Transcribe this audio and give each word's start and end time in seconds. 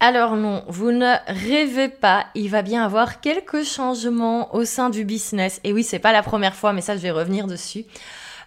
Alors 0.00 0.36
non, 0.36 0.62
vous 0.68 0.92
ne 0.92 1.14
rêvez 1.26 1.88
pas, 1.88 2.26
il 2.36 2.50
va 2.50 2.62
bien 2.62 2.84
avoir 2.84 3.20
quelques 3.20 3.64
changements 3.64 4.54
au 4.54 4.64
sein 4.64 4.90
du 4.90 5.04
business. 5.04 5.60
Et 5.64 5.72
oui, 5.72 5.82
c'est 5.82 5.98
pas 5.98 6.12
la 6.12 6.22
première 6.22 6.54
fois, 6.54 6.72
mais 6.72 6.82
ça 6.82 6.96
je 6.96 7.00
vais 7.02 7.10
revenir 7.10 7.48
dessus. 7.48 7.84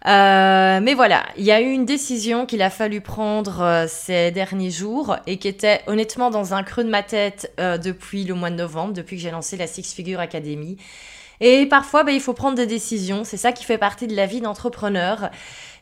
Euh, 0.07 0.79
mais 0.81 0.93
voilà, 0.93 1.25
il 1.37 1.43
y 1.43 1.51
a 1.51 1.61
eu 1.61 1.69
une 1.69 1.85
décision 1.85 2.45
qu'il 2.45 2.61
a 2.61 2.69
fallu 2.69 3.01
prendre 3.01 3.61
euh, 3.61 3.85
ces 3.87 4.31
derniers 4.31 4.71
jours 4.71 5.17
et 5.27 5.37
qui 5.37 5.47
était 5.47 5.81
honnêtement 5.87 6.31
dans 6.31 6.53
un 6.53 6.63
creux 6.63 6.85
de 6.85 6.89
ma 6.89 7.03
tête 7.03 7.53
euh, 7.59 7.77
depuis 7.77 8.23
le 8.23 8.33
mois 8.33 8.49
de 8.49 8.55
novembre, 8.55 8.93
depuis 8.93 9.17
que 9.17 9.21
j'ai 9.21 9.29
lancé 9.29 9.57
la 9.57 9.67
Six 9.67 9.93
Figure 9.93 10.21
Academy. 10.21 10.77
Et 11.41 11.65
parfois, 11.65 12.03
bah, 12.03 12.11
il 12.11 12.21
faut 12.21 12.33
prendre 12.33 12.55
des 12.55 12.67
décisions. 12.67 13.23
C'est 13.23 13.37
ça 13.37 13.51
qui 13.51 13.65
fait 13.65 13.79
partie 13.79 14.07
de 14.07 14.15
la 14.15 14.27
vie 14.27 14.41
d'entrepreneur. 14.41 15.31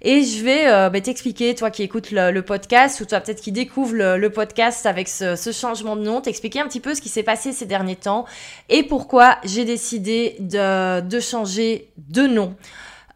Et 0.02 0.24
je 0.24 0.44
vais 0.44 0.68
euh, 0.68 0.90
bah, 0.90 1.02
t'expliquer, 1.02 1.54
toi 1.54 1.70
qui 1.70 1.84
écoutes 1.84 2.12
le, 2.12 2.40
podcast, 2.42 3.02
ou 3.02 3.06
toi 3.06 3.20
peut-être 3.20 3.42
qui 3.42 3.52
découvre 3.52 3.94
le, 3.94 4.30
podcast 4.30 4.86
avec 4.86 5.10
ce, 5.10 5.36
changement 5.52 5.98
de 5.98 6.04
nom, 6.04 6.22
t'expliquer 6.22 6.62
un 6.62 6.68
petit 6.68 6.80
peu 6.80 6.96
ce 6.96 7.02
qui 7.02 7.10
s'est 7.10 7.24
passé 7.24 7.52
ces 7.52 7.66
derniers 7.66 7.98
temps 7.98 8.26
et 8.70 8.84
pourquoi 8.84 9.38
j'ai 9.44 9.66
décidé 9.66 10.38
de, 10.40 11.02
de, 11.02 11.20
changer 11.20 11.92
de 11.98 12.28
nom, 12.28 12.56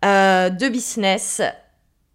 euh, 0.04 0.50
de 0.50 0.68
business. 0.68 1.42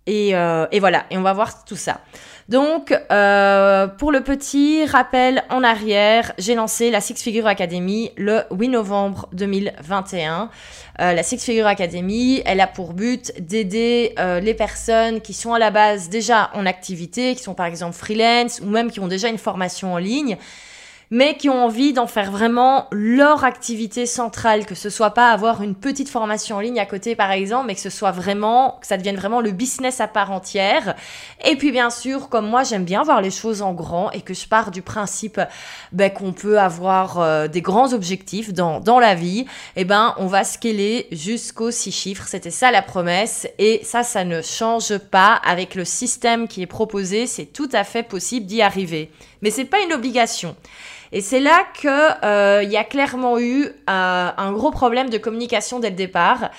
Et, 0.06 0.34
euh, 0.34 0.66
et 0.70 0.80
voilà, 0.80 1.06
et 1.10 1.16
on 1.16 1.22
va 1.22 1.32
voir 1.32 1.64
tout 1.64 1.76
ça. 1.76 2.00
Donc, 2.48 2.98
euh, 3.12 3.86
pour 3.86 4.10
le 4.10 4.22
petit 4.22 4.86
rappel 4.86 5.44
en 5.50 5.62
arrière, 5.62 6.32
j'ai 6.38 6.54
lancé 6.54 6.90
la 6.90 7.02
Six 7.02 7.22
Figure 7.22 7.46
Academy 7.46 8.10
le 8.16 8.40
8 8.50 8.68
novembre 8.68 9.28
2021. 9.34 10.48
Euh, 11.00 11.12
la 11.12 11.22
Six 11.22 11.44
Figure 11.44 11.66
Academy, 11.66 12.40
elle 12.46 12.60
a 12.60 12.66
pour 12.66 12.94
but 12.94 13.34
d'aider 13.38 14.14
euh, 14.18 14.40
les 14.40 14.54
personnes 14.54 15.20
qui 15.20 15.34
sont 15.34 15.52
à 15.52 15.58
la 15.58 15.70
base 15.70 16.08
déjà 16.08 16.50
en 16.54 16.64
activité, 16.64 17.34
qui 17.34 17.42
sont 17.42 17.52
par 17.52 17.66
exemple 17.66 17.94
freelance 17.94 18.60
ou 18.60 18.70
même 18.70 18.90
qui 18.90 19.00
ont 19.00 19.08
déjà 19.08 19.28
une 19.28 19.36
formation 19.36 19.92
en 19.92 19.98
ligne 19.98 20.38
mais 21.10 21.36
qui 21.36 21.48
ont 21.48 21.64
envie 21.64 21.92
d'en 21.92 22.06
faire 22.06 22.30
vraiment 22.30 22.86
leur 22.90 23.44
activité 23.44 24.04
centrale, 24.04 24.66
que 24.66 24.74
ce 24.74 24.90
soit 24.90 25.10
pas 25.10 25.30
avoir 25.30 25.62
une 25.62 25.74
petite 25.74 26.08
formation 26.08 26.56
en 26.56 26.60
ligne 26.60 26.78
à 26.78 26.86
côté 26.86 27.16
par 27.16 27.30
exemple, 27.30 27.66
mais 27.66 27.74
que 27.74 27.80
ce 27.80 27.90
soit 27.90 28.10
vraiment, 28.10 28.78
que 28.80 28.86
ça 28.86 28.96
devienne 28.96 29.16
vraiment 29.16 29.40
le 29.40 29.52
business 29.52 30.00
à 30.00 30.08
part 30.08 30.30
entière. 30.30 30.94
Et 31.46 31.56
puis 31.56 31.72
bien 31.72 31.90
sûr, 31.90 32.28
comme 32.28 32.48
moi 32.48 32.62
j'aime 32.62 32.84
bien 32.84 33.02
voir 33.02 33.22
les 33.22 33.30
choses 33.30 33.62
en 33.62 33.72
grand 33.72 34.10
et 34.10 34.20
que 34.20 34.34
je 34.34 34.46
pars 34.46 34.70
du 34.70 34.82
principe 34.82 35.40
ben, 35.92 36.10
qu'on 36.10 36.32
peut 36.32 36.58
avoir 36.58 37.20
euh, 37.20 37.48
des 37.48 37.62
grands 37.62 37.92
objectifs 37.94 38.52
dans, 38.52 38.80
dans 38.80 38.98
la 38.98 39.14
vie, 39.14 39.46
eh 39.76 39.84
ben 39.84 40.14
on 40.18 40.26
va 40.26 40.44
scaler 40.44 41.06
jusqu'aux 41.10 41.70
six 41.70 41.92
chiffres. 41.92 42.26
C'était 42.28 42.50
ça 42.50 42.70
la 42.70 42.82
promesse 42.82 43.48
et 43.58 43.80
ça, 43.82 44.02
ça 44.02 44.24
ne 44.24 44.42
change 44.42 44.98
pas 44.98 45.34
avec 45.44 45.74
le 45.74 45.86
système 45.86 46.48
qui 46.48 46.62
est 46.62 46.66
proposé. 46.66 47.26
C'est 47.26 47.46
tout 47.46 47.68
à 47.72 47.84
fait 47.84 48.02
possible 48.02 48.46
d'y 48.46 48.60
arriver, 48.60 49.10
mais 49.40 49.50
c'est 49.50 49.64
pas 49.64 49.80
une 49.80 49.94
obligation. 49.94 50.54
Et 51.12 51.20
c'est 51.20 51.40
là 51.40 51.64
que 51.80 52.24
euh, 52.24 52.62
y 52.62 52.76
a 52.76 52.84
clairement 52.84 53.38
eu 53.38 53.64
euh, 53.64 53.72
un 54.36 54.52
gros 54.52 54.70
problème 54.70 55.10
de 55.10 55.18
communication 55.18 55.80
dès 55.80 55.90
le 55.90 55.96
départ. 55.96 56.50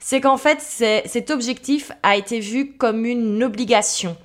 C'est 0.00 0.20
qu'en 0.20 0.36
fait, 0.36 0.60
cet 0.60 1.30
objectif 1.30 1.92
a 2.02 2.16
été 2.16 2.40
vu 2.40 2.76
comme 2.76 3.04
une 3.04 3.42
obligation. 3.42 4.16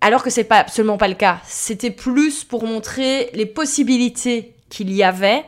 Alors 0.00 0.22
que 0.22 0.30
c'est 0.30 0.44
pas 0.44 0.58
absolument 0.58 0.98
pas 0.98 1.08
le 1.08 1.14
cas. 1.14 1.38
C'était 1.46 1.90
plus 1.90 2.44
pour 2.44 2.64
montrer 2.64 3.30
les 3.32 3.46
possibilités 3.46 4.52
qu'il 4.68 4.92
y 4.92 5.02
avait, 5.02 5.44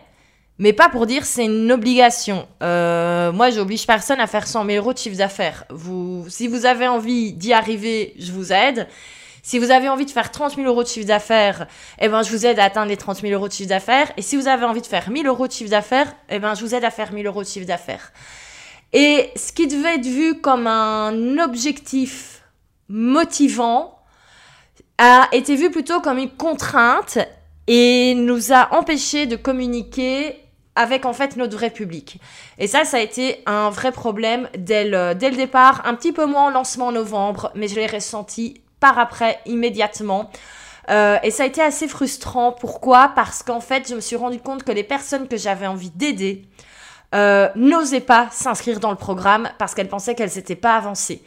mais 0.59 0.73
pas 0.73 0.89
pour 0.89 1.07
dire 1.07 1.27
c'est 1.27 1.45
une 1.45 1.71
obligation. 1.71 2.47
Euh, 2.63 3.33
moi, 3.33 3.51
j'oblige 3.51 3.87
personne 3.87 4.21
à 4.21 4.27
faire 4.27 4.47
100 4.47 4.65
000 4.65 4.79
euros 4.79 4.95
de 4.95 4.99
chiffre 4.99 5.19
d'affaires. 5.19 5.65
Si 6.29 6.49
vous 6.49 6.65
avez 6.65 6.89
envie 6.89 7.33
d'y 7.33 7.53
arriver, 7.53 8.15
je 8.19 8.33
vous 8.33 8.53
aide. 8.53 8.89
Si 9.47 9.61
vous 9.61 9.71
avez 9.71 9.89
envie 9.89 10.07
de 10.07 10.11
faire 10.11 10.33
30 10.33 10.57
000 10.57 10.67
euros 10.67 10.83
de 10.83 10.89
chiffre 10.89 11.07
d'affaires, 11.07 11.69
eh 12.01 12.09
ben, 12.09 12.25
je 12.25 12.33
vous 12.33 12.47
aide 12.47 12.59
à 12.59 12.65
atteindre 12.65 12.89
les 12.89 12.97
30 12.97 13.21
000 13.21 13.33
euros 13.33 13.47
de 13.47 13.53
chiffre 13.53 13.69
d'affaires. 13.69 14.11
Et 14.17 14.23
si 14.23 14.37
vous 14.37 14.49
avez 14.49 14.65
envie 14.65 14.81
de 14.81 14.89
faire 14.89 15.09
1000 15.09 15.25
euros 15.25 15.47
de 15.47 15.53
chiffre 15.53 15.71
d'affaires, 15.71 16.13
eh 16.29 16.41
ben, 16.41 16.55
je 16.57 16.65
vous 16.65 16.75
aide 16.75 16.83
à 16.83 16.91
faire 16.91 17.13
1000 17.13 17.25
euros 17.29 17.45
de 17.45 17.47
chiffre 17.47 17.65
d'affaires. 17.65 18.13
Et 18.93 19.31
ce 19.37 19.53
qui 19.53 19.69
devait 19.69 19.95
être 19.95 20.07
vu 20.07 20.41
comme 20.41 20.67
un 20.67 21.39
objectif 21.39 22.43
motivant 22.89 24.01
a 24.99 25.29
été 25.31 25.55
vu 25.55 25.71
plutôt 25.71 26.01
comme 26.01 26.19
une 26.19 26.31
contrainte 26.31 27.19
et 27.69 28.17
nous 28.17 28.53
a 28.53 28.75
empêché 28.75 29.27
de 29.27 29.37
communiquer 29.37 30.41
avec 30.75 31.07
en 31.07 31.13
fait 31.13 31.37
notre 31.37 31.57
vrai 31.57 31.71
public. 31.71 32.19
Et 32.59 32.67
ça, 32.67 32.85
ça 32.85 32.97
a 32.97 33.01
été 33.01 33.45
un 33.47 33.71
vrai 33.71 33.93
problème 33.93 34.49
dès 34.59 34.83
le, 34.83 35.15
dès 35.15 35.31
le 35.31 35.37
départ, 35.37 35.83
un 35.87 35.95
petit 35.95 36.11
peu 36.11 36.27
moins 36.27 36.47
en 36.47 36.51
lancement 36.51 36.89
en 36.89 36.93
novembre, 36.93 37.53
mais 37.55 37.69
je 37.69 37.77
l'ai 37.77 37.87
ressenti 37.87 38.61
après, 38.95 39.41
immédiatement. 39.47 40.31
Euh, 40.89 41.19
et 41.23 41.31
ça 41.31 41.43
a 41.43 41.47
été 41.47 41.61
assez 41.61 41.89
frustrant. 41.89 42.53
Pourquoi? 42.53 43.13
Parce 43.15 43.43
qu'en 43.43 43.61
fait, 43.61 43.89
je 43.89 43.95
me 43.95 44.01
suis 44.01 44.17
rendu 44.17 44.39
compte 44.39 44.63
que 44.63 44.73
les 44.73 44.85
personnes 44.85 45.29
que 45.29 45.37
j'avais 45.37 45.67
envie 45.67 45.91
d'aider 45.91 46.43
euh, 47.15 47.49
n'osaient 47.57 48.01
pas 48.01 48.29
s'inscrire 48.31 48.81
dans 48.81 48.91
le 48.91 48.97
programme 48.97 49.49
parce 49.59 49.75
qu'elles 49.75 49.89
pensaient 49.89 50.15
qu'elles 50.15 50.35
n'étaient 50.37 50.57
pas 50.57 50.77
avancées. 50.77 51.23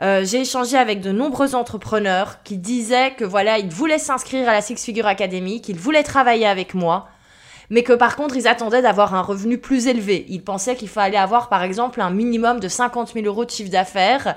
Euh, 0.00 0.24
j'ai 0.24 0.40
échangé 0.40 0.76
avec 0.76 1.00
de 1.00 1.12
nombreux 1.12 1.54
entrepreneurs 1.54 2.42
qui 2.42 2.58
disaient 2.58 3.12
que 3.12 3.24
voilà, 3.24 3.58
ils 3.58 3.70
voulaient 3.70 3.98
s'inscrire 3.98 4.48
à 4.48 4.52
la 4.52 4.60
Six 4.60 4.82
Figure 4.82 5.06
Academy, 5.06 5.60
qu'ils 5.60 5.78
voulaient 5.78 6.02
travailler 6.02 6.46
avec 6.46 6.74
moi, 6.74 7.08
mais 7.70 7.82
que 7.82 7.92
par 7.92 8.16
contre, 8.16 8.36
ils 8.36 8.48
attendaient 8.48 8.82
d'avoir 8.82 9.14
un 9.14 9.22
revenu 9.22 9.58
plus 9.58 9.86
élevé. 9.86 10.26
Ils 10.28 10.42
pensaient 10.42 10.76
qu'il 10.76 10.88
fallait 10.88 11.16
avoir, 11.16 11.48
par 11.48 11.62
exemple, 11.62 12.00
un 12.00 12.10
minimum 12.10 12.58
de 12.58 12.68
50 12.68 13.12
000 13.12 13.26
euros 13.26 13.44
de 13.44 13.50
chiffre 13.50 13.70
d'affaires 13.70 14.34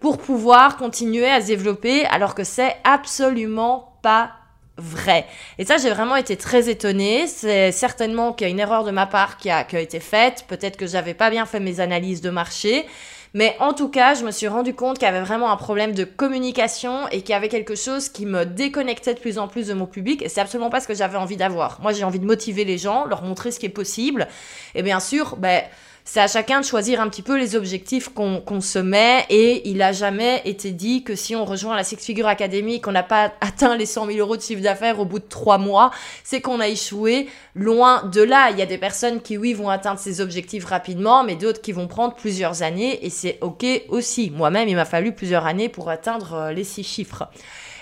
pour 0.00 0.18
pouvoir 0.18 0.76
continuer 0.76 1.28
à 1.28 1.40
se 1.40 1.46
développer, 1.46 2.04
alors 2.06 2.34
que 2.34 2.44
c'est 2.44 2.76
absolument 2.84 3.98
pas 4.02 4.32
vrai. 4.78 5.26
Et 5.58 5.64
ça, 5.64 5.76
j'ai 5.76 5.90
vraiment 5.90 6.16
été 6.16 6.36
très 6.36 6.68
étonnée. 6.68 7.26
C'est 7.26 7.72
certainement 7.72 8.32
qu'il 8.32 8.46
y 8.46 8.50
a 8.50 8.52
une 8.52 8.60
erreur 8.60 8.84
de 8.84 8.90
ma 8.90 9.06
part 9.06 9.36
qui 9.36 9.50
a, 9.50 9.66
été 9.72 10.00
faite. 10.00 10.44
Peut-être 10.48 10.76
que 10.76 10.86
j'avais 10.86 11.14
pas 11.14 11.30
bien 11.30 11.46
fait 11.46 11.60
mes 11.60 11.80
analyses 11.80 12.20
de 12.20 12.30
marché. 12.30 12.86
Mais 13.34 13.56
en 13.60 13.74
tout 13.74 13.88
cas, 13.88 14.14
je 14.14 14.24
me 14.24 14.30
suis 14.30 14.48
rendu 14.48 14.72
compte 14.72 14.98
qu'il 14.98 15.06
y 15.06 15.10
avait 15.10 15.20
vraiment 15.20 15.50
un 15.50 15.56
problème 15.56 15.92
de 15.92 16.04
communication 16.04 17.08
et 17.08 17.20
qu'il 17.20 17.30
y 17.30 17.34
avait 17.34 17.50
quelque 17.50 17.74
chose 17.74 18.08
qui 18.08 18.24
me 18.24 18.46
déconnectait 18.46 19.12
de 19.12 19.20
plus 19.20 19.38
en 19.38 19.48
plus 19.48 19.66
de 19.66 19.74
mon 19.74 19.86
public. 19.86 20.22
Et 20.22 20.30
c'est 20.30 20.40
absolument 20.40 20.70
pas 20.70 20.80
ce 20.80 20.88
que 20.88 20.94
j'avais 20.94 21.18
envie 21.18 21.36
d'avoir. 21.36 21.80
Moi, 21.82 21.92
j'ai 21.92 22.04
envie 22.04 22.20
de 22.20 22.24
motiver 22.24 22.64
les 22.64 22.78
gens, 22.78 23.04
leur 23.04 23.22
montrer 23.22 23.50
ce 23.50 23.58
qui 23.58 23.66
est 23.66 23.70
possible. 23.70 24.28
Et 24.74 24.82
bien 24.82 25.00
sûr, 25.00 25.36
ben, 25.36 25.62
c'est 26.10 26.20
à 26.20 26.26
chacun 26.26 26.60
de 26.60 26.64
choisir 26.64 27.02
un 27.02 27.10
petit 27.10 27.20
peu 27.20 27.38
les 27.38 27.54
objectifs 27.54 28.08
qu'on 28.08 28.60
se 28.62 28.78
met 28.78 29.26
et 29.28 29.68
il 29.68 29.82
a 29.82 29.92
jamais 29.92 30.40
été 30.46 30.70
dit 30.70 31.04
que 31.04 31.14
si 31.14 31.36
on 31.36 31.44
rejoint 31.44 31.76
la 31.76 31.84
Six 31.84 31.98
Figure 31.98 32.26
Academy 32.26 32.80
qu'on 32.80 32.92
n'a 32.92 33.02
pas 33.02 33.34
atteint 33.42 33.76
les 33.76 33.84
100 33.84 34.06
000 34.06 34.18
euros 34.18 34.38
de 34.38 34.40
chiffre 34.40 34.62
d'affaires 34.62 35.00
au 35.00 35.04
bout 35.04 35.18
de 35.18 35.28
trois 35.28 35.58
mois, 35.58 35.90
c'est 36.24 36.40
qu'on 36.40 36.60
a 36.60 36.68
échoué. 36.68 37.28
Loin 37.54 38.04
de 38.04 38.22
là, 38.22 38.48
il 38.50 38.58
y 38.58 38.62
a 38.62 38.66
des 38.66 38.78
personnes 38.78 39.20
qui 39.20 39.36
oui 39.36 39.52
vont 39.52 39.68
atteindre 39.68 40.00
ces 40.00 40.22
objectifs 40.22 40.64
rapidement, 40.64 41.24
mais 41.24 41.34
d'autres 41.34 41.60
qui 41.60 41.72
vont 41.72 41.88
prendre 41.88 42.14
plusieurs 42.14 42.62
années 42.62 43.04
et 43.04 43.10
c'est 43.10 43.36
ok 43.42 43.66
aussi. 43.90 44.30
Moi-même, 44.30 44.66
il 44.66 44.76
m'a 44.76 44.86
fallu 44.86 45.12
plusieurs 45.12 45.44
années 45.44 45.68
pour 45.68 45.90
atteindre 45.90 46.32
euh, 46.32 46.52
les 46.52 46.64
six 46.64 46.84
chiffres. 46.84 47.24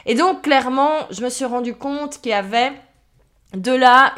Et 0.04 0.16
donc 0.16 0.42
clairement, 0.42 0.90
je 1.10 1.22
me 1.22 1.28
suis 1.28 1.44
rendu 1.44 1.74
compte 1.74 2.20
qu'il 2.20 2.32
y 2.32 2.34
avait 2.34 2.72
de 3.56 3.72
là, 3.72 4.14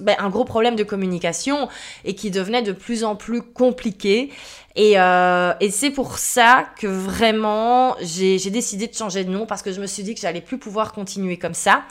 ben, 0.00 0.16
un 0.18 0.28
gros 0.28 0.44
problème 0.44 0.76
de 0.76 0.84
communication 0.84 1.68
et 2.04 2.14
qui 2.14 2.30
devenait 2.30 2.62
de 2.62 2.72
plus 2.72 3.04
en 3.04 3.16
plus 3.16 3.42
compliqué. 3.42 4.30
Et, 4.74 4.98
euh, 4.98 5.52
c'est 5.70 5.90
pour 5.90 6.18
ça 6.18 6.66
que 6.78 6.86
vraiment 6.86 7.94
j'ai 8.00 8.38
décidé 8.50 8.86
de 8.86 8.94
changer 8.94 9.24
de 9.24 9.30
nom 9.30 9.46
parce 9.46 9.62
que 9.62 9.72
je 9.72 9.80
me 9.80 9.86
suis 9.86 10.02
dit 10.02 10.14
que 10.14 10.20
j'allais 10.20 10.40
plus 10.40 10.58
pouvoir 10.58 10.92
continuer 10.92 11.38
comme 11.38 11.54
ça. 11.54 11.82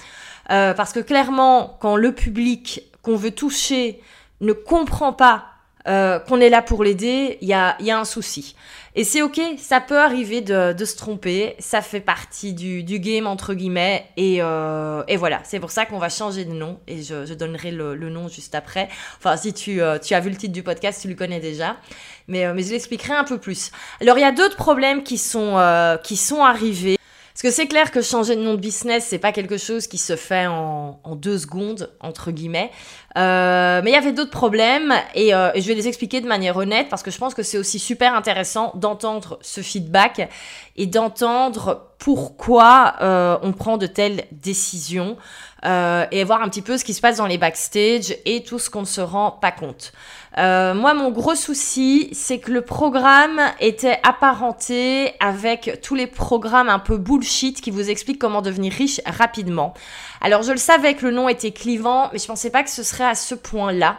Euh, 0.50 0.74
parce 0.74 0.92
que 0.92 1.00
clairement, 1.00 1.78
quand 1.80 1.96
le 1.96 2.12
public 2.14 2.84
qu'on 3.04 3.16
veut 3.16 3.32
toucher 3.32 4.02
ne 4.42 4.54
comprend 4.54 5.14
pas 5.14 5.46
euh, 5.88 6.20
qu'on 6.20 6.40
est 6.40 6.50
là 6.50 6.62
pour 6.62 6.84
l'aider, 6.84 7.38
il 7.42 7.48
y 7.48 7.54
a, 7.54 7.76
y 7.80 7.92
a 7.92 8.00
un 8.00 8.06
souci. 8.06 8.56
Et 8.94 9.06
c'est 9.06 9.22
ok, 9.22 9.40
ça 9.58 9.80
peut 9.80 10.00
arriver 10.00 10.42
de, 10.42 10.74
de, 10.74 10.86
se 10.86 10.98
tromper, 10.98 11.56
ça 11.60 11.82
fait 11.82 12.02
partie 12.02 12.54
du, 12.54 12.84
du 12.84 13.00
game 13.00 13.26
entre 13.26 13.54
guillemets, 13.54 14.06
et, 14.18 14.40
euh, 14.42 15.04
et 15.08 15.16
voilà, 15.16 15.40
c'est 15.46 15.62
pour 15.62 15.72
ça 15.72 15.86
qu'on 15.86 15.98
va 15.98 16.10
changer 16.10 16.44
de 16.44 16.52
nom, 16.52 16.78
et 16.88 17.02
je, 17.02 17.26
je 17.26 17.34
donnerai 17.34 17.72
le, 17.72 17.96
le, 17.96 18.10
nom 18.10 18.28
juste 18.28 18.54
après. 18.54 18.90
Enfin, 19.18 19.38
si 19.38 19.54
tu, 19.54 19.82
euh, 19.82 19.98
tu 19.98 20.14
as 20.14 20.20
vu 20.20 20.30
le 20.30 20.36
titre 20.36 20.52
du 20.52 20.62
podcast, 20.62 21.02
tu 21.02 21.08
le 21.08 21.16
connais 21.16 21.40
déjà, 21.40 21.78
mais, 22.28 22.46
euh, 22.46 22.54
mais 22.54 22.64
je 22.64 22.72
l'expliquerai 22.72 23.14
un 23.14 23.24
peu 23.24 23.38
plus. 23.38 23.72
Alors, 24.02 24.18
il 24.18 24.22
y 24.22 24.26
a 24.26 24.34
d'autres 24.34 24.58
problèmes 24.58 25.04
qui 25.04 25.18
sont, 25.18 25.58
euh, 25.58 25.98
qui 25.98 26.18
sont 26.18 26.44
arrivés. 26.44 26.98
Parce 27.34 27.44
que 27.44 27.52
c'est 27.52 27.68
clair 27.68 27.92
que 27.92 28.02
changer 28.02 28.36
de 28.36 28.42
nom 28.42 28.54
de 28.54 28.60
business, 28.60 29.06
c'est 29.10 29.20
pas 29.20 29.32
quelque 29.32 29.58
chose 29.58 29.88
qui 29.88 29.98
se 29.98 30.16
fait 30.16 30.48
en, 30.48 31.00
deux 31.16 31.38
secondes, 31.38 31.92
entre 32.00 32.32
guillemets. 32.32 32.72
Euh, 33.18 33.82
mais 33.84 33.92
il 33.92 33.94
y 33.94 33.98
avait 33.98 34.14
d'autres 34.14 34.32
problèmes 34.32 34.94
et, 35.16 35.34
euh, 35.34 35.52
et, 35.54 35.62
je 35.62 35.68
vais 35.68 35.74
les 35.74 35.90
expliquer 35.90 36.22
de 36.22 36.28
manière 36.28 36.56
honnête 36.56 36.88
parce 36.90 37.04
que 37.04 37.12
je 37.12 37.18
pense 37.18 37.34
que 37.34 37.44
c'est 37.44 37.58
aussi 37.58 37.78
super 37.78 38.16
intéressant 38.16 38.72
d'entendre 38.76 39.38
ce 39.42 39.60
feedback 39.60 40.30
et 40.78 40.88
d'entendre 40.88 41.92
pourquoi 42.02 42.96
euh, 43.02 43.38
on 43.44 43.52
prend 43.52 43.78
de 43.78 43.86
telles 43.86 44.26
décisions 44.32 45.18
euh, 45.66 46.06
et 46.10 46.24
voir 46.24 46.42
un 46.42 46.50
petit 46.50 46.64
peu 46.64 46.80
ce 46.80 46.84
qui 46.84 46.96
se 46.96 47.02
passe 47.02 47.18
dans 47.18 47.28
les 47.28 47.38
backstage 47.38 48.16
et 48.26 48.44
tout 48.44 48.58
ce 48.58 48.72
qu'on 48.72 48.82
ne 48.82 48.86
se 48.86 49.02
rend 49.02 49.30
pas 49.30 49.52
compte. 49.52 49.94
Euh, 50.38 50.74
moi, 50.74 50.94
mon 50.94 51.12
gros 51.12 51.36
souci, 51.36 52.10
c'est 52.14 52.40
que 52.40 52.52
le 52.52 52.62
programme 52.62 53.42
était 53.60 54.00
apparenté 54.04 55.14
avec 55.20 55.80
tous 55.82 55.96
les 55.96 56.08
programmes 56.08 56.70
un 56.70 56.80
peu 56.80 56.98
bullshit 56.98 57.60
qui 57.60 57.70
vous 57.70 57.90
expliquent 57.90 58.20
comment 58.20 58.42
devenir 58.42 58.72
riche 58.72 59.02
rapidement. 59.06 59.74
Alors, 60.22 60.44
je 60.44 60.52
le 60.52 60.58
savais 60.58 60.94
que 60.94 61.06
le 61.06 61.12
nom 61.12 61.28
était 61.28 61.52
clivant, 61.52 62.10
mais 62.14 62.20
je 62.20 62.28
pensais 62.28 62.50
pas 62.50 62.64
que 62.64 62.70
ce 62.70 62.84
serait 62.84 63.06
à 63.06 63.16
ce 63.16 63.36
point-là. 63.36 63.98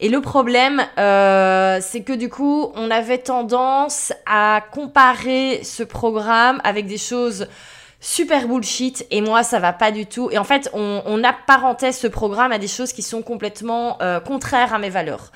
Et 0.00 0.08
le 0.08 0.20
problème, 0.20 0.84
euh, 0.98 1.78
c'est 1.80 2.02
que 2.02 2.12
du 2.12 2.28
coup, 2.28 2.72
on 2.74 2.90
avait 2.90 3.18
tendance 3.18 4.12
à 4.26 4.60
comparer 4.72 5.62
ce 5.64 5.82
programme 5.82 6.60
avec 6.64 6.86
des 6.86 6.98
choses 6.98 7.48
super 8.00 8.46
bullshit 8.46 9.06
et 9.10 9.22
moi 9.22 9.42
ça 9.42 9.60
va 9.60 9.72
pas 9.72 9.90
du 9.90 10.04
tout 10.04 10.28
et 10.30 10.36
en 10.36 10.44
fait 10.44 10.68
on, 10.74 11.02
on 11.06 11.24
apparentait 11.24 11.90
ce 11.90 12.06
programme 12.06 12.52
à 12.52 12.58
des 12.58 12.68
choses 12.68 12.92
qui 12.92 13.00
sont 13.00 13.22
complètement 13.22 13.96
euh, 14.02 14.20
contraires 14.20 14.74
à 14.74 14.78
mes 14.78 14.90
valeurs 14.90 15.32